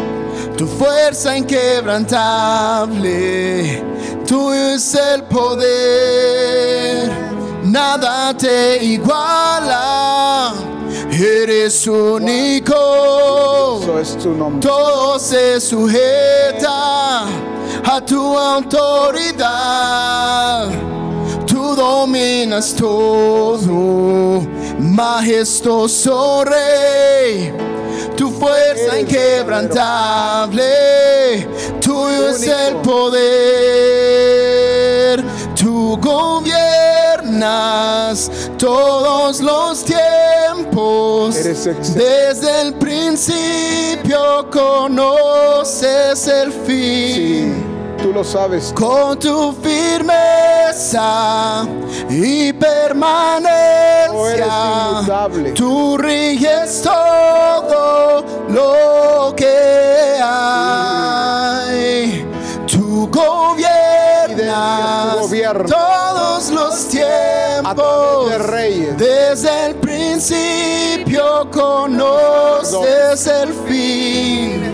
[0.57, 3.81] Tu fuerza inquebrantable,
[4.27, 7.09] tuyo es el poder,
[7.63, 10.53] nada te iguala,
[11.11, 14.67] eres único, Eso es tu nombre.
[14.67, 17.25] todo se sujeta
[17.85, 19.43] a tu autoridad.
[21.73, 24.45] Tú dominas todo,
[24.77, 27.51] majestuoso Rey.
[28.15, 31.47] Tu fuerza inquebrantable,
[31.81, 33.23] tuyo es el poder.
[35.55, 36.61] Tú gobiernas
[38.59, 41.33] todos los tiempos.
[41.43, 47.51] Desde el principio conoces el fin Sí,
[47.97, 48.71] tú lo sabes.
[48.75, 49.51] con tu
[52.09, 54.11] y permanencia.
[54.33, 55.51] Eres inmutable.
[55.51, 60.65] Tú riges todo lo que hay.
[62.65, 63.67] Tú gobiernas
[65.67, 67.75] todos los tiempos.
[67.75, 68.97] través de reyes.
[68.97, 74.73] Desde el principio conoces el fin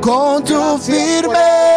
[0.00, 1.72] con tu firmeza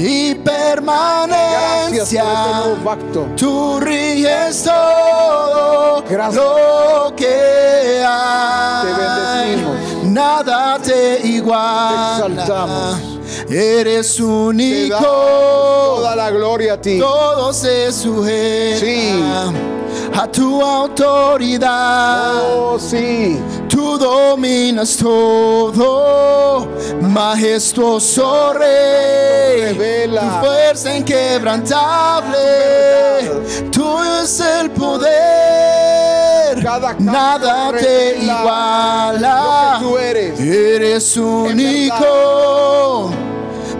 [0.00, 2.22] y Gracias permanencia.
[2.22, 3.26] este nuevo pacto.
[3.36, 6.34] Tú riges todo Gracias.
[6.44, 8.86] lo que hay.
[8.86, 10.04] Te bendecimos.
[10.04, 12.14] Nada te iguala.
[12.16, 12.96] Te exaltamos.
[13.48, 14.94] Eres Te único.
[14.94, 16.98] damos toda la gloria a ti.
[16.98, 19.22] Todo se sujeta Sí.
[20.14, 22.42] A tu autoridad.
[22.56, 23.40] Oh, sí.
[23.68, 26.68] Tú dominas todo,
[27.00, 29.74] majestuoso Rey.
[29.74, 30.20] Revela.
[30.20, 32.38] Tu fuerza inquebrantable,
[33.70, 35.10] tuyo es el poder.
[36.62, 39.78] Cada Nada te iguala.
[39.78, 40.40] lo que tú eres.
[40.40, 43.10] Eres único.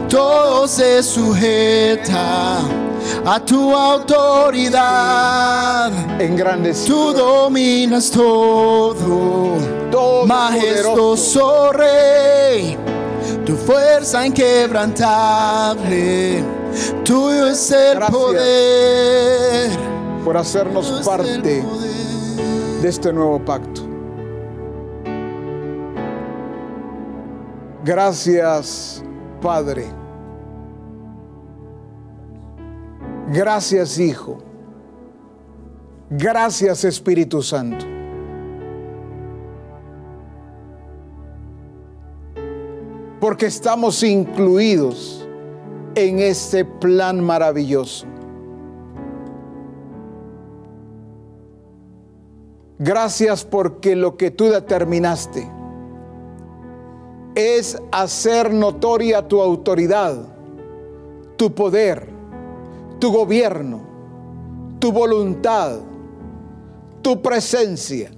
[0.08, 2.60] Todo se sujeta
[3.24, 5.90] a tu autoridad.
[6.20, 7.12] Engrandecido.
[7.12, 9.54] Tú dominas todo,
[9.90, 12.76] Todo majestuoso Rey.
[13.44, 16.42] Tu fuerza inquebrantable,
[17.04, 19.70] tuyo es el Gracias poder.
[20.24, 21.64] por hacernos tuyo parte
[22.82, 23.82] de este nuevo pacto.
[27.84, 29.02] Gracias,
[29.40, 29.99] Padre.
[33.32, 34.38] Gracias, Hijo.
[36.10, 37.86] Gracias, Espíritu Santo.
[43.20, 45.28] Porque estamos incluidos
[45.94, 48.06] en este plan maravilloso.
[52.80, 55.48] Gracias porque lo que tú determinaste
[57.36, 60.16] es hacer notoria tu autoridad,
[61.36, 62.19] tu poder,
[63.00, 63.80] tu gobierno,
[64.78, 65.80] tu voluntad,
[67.02, 68.10] tu presencia,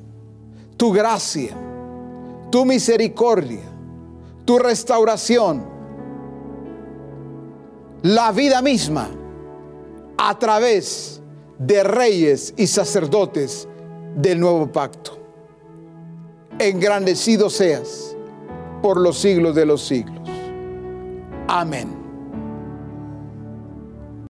[0.77, 1.57] tu gracia,
[2.51, 3.63] tu misericordia,
[4.45, 5.65] tu restauración,
[8.03, 9.09] la vida misma
[10.19, 11.23] a través
[11.59, 13.69] de reyes y sacerdotes
[14.17, 15.19] del nuevo pacto.
[16.59, 18.17] Engrandecido seas
[18.83, 20.29] por los siglos de los siglos.
[21.47, 22.02] Amén.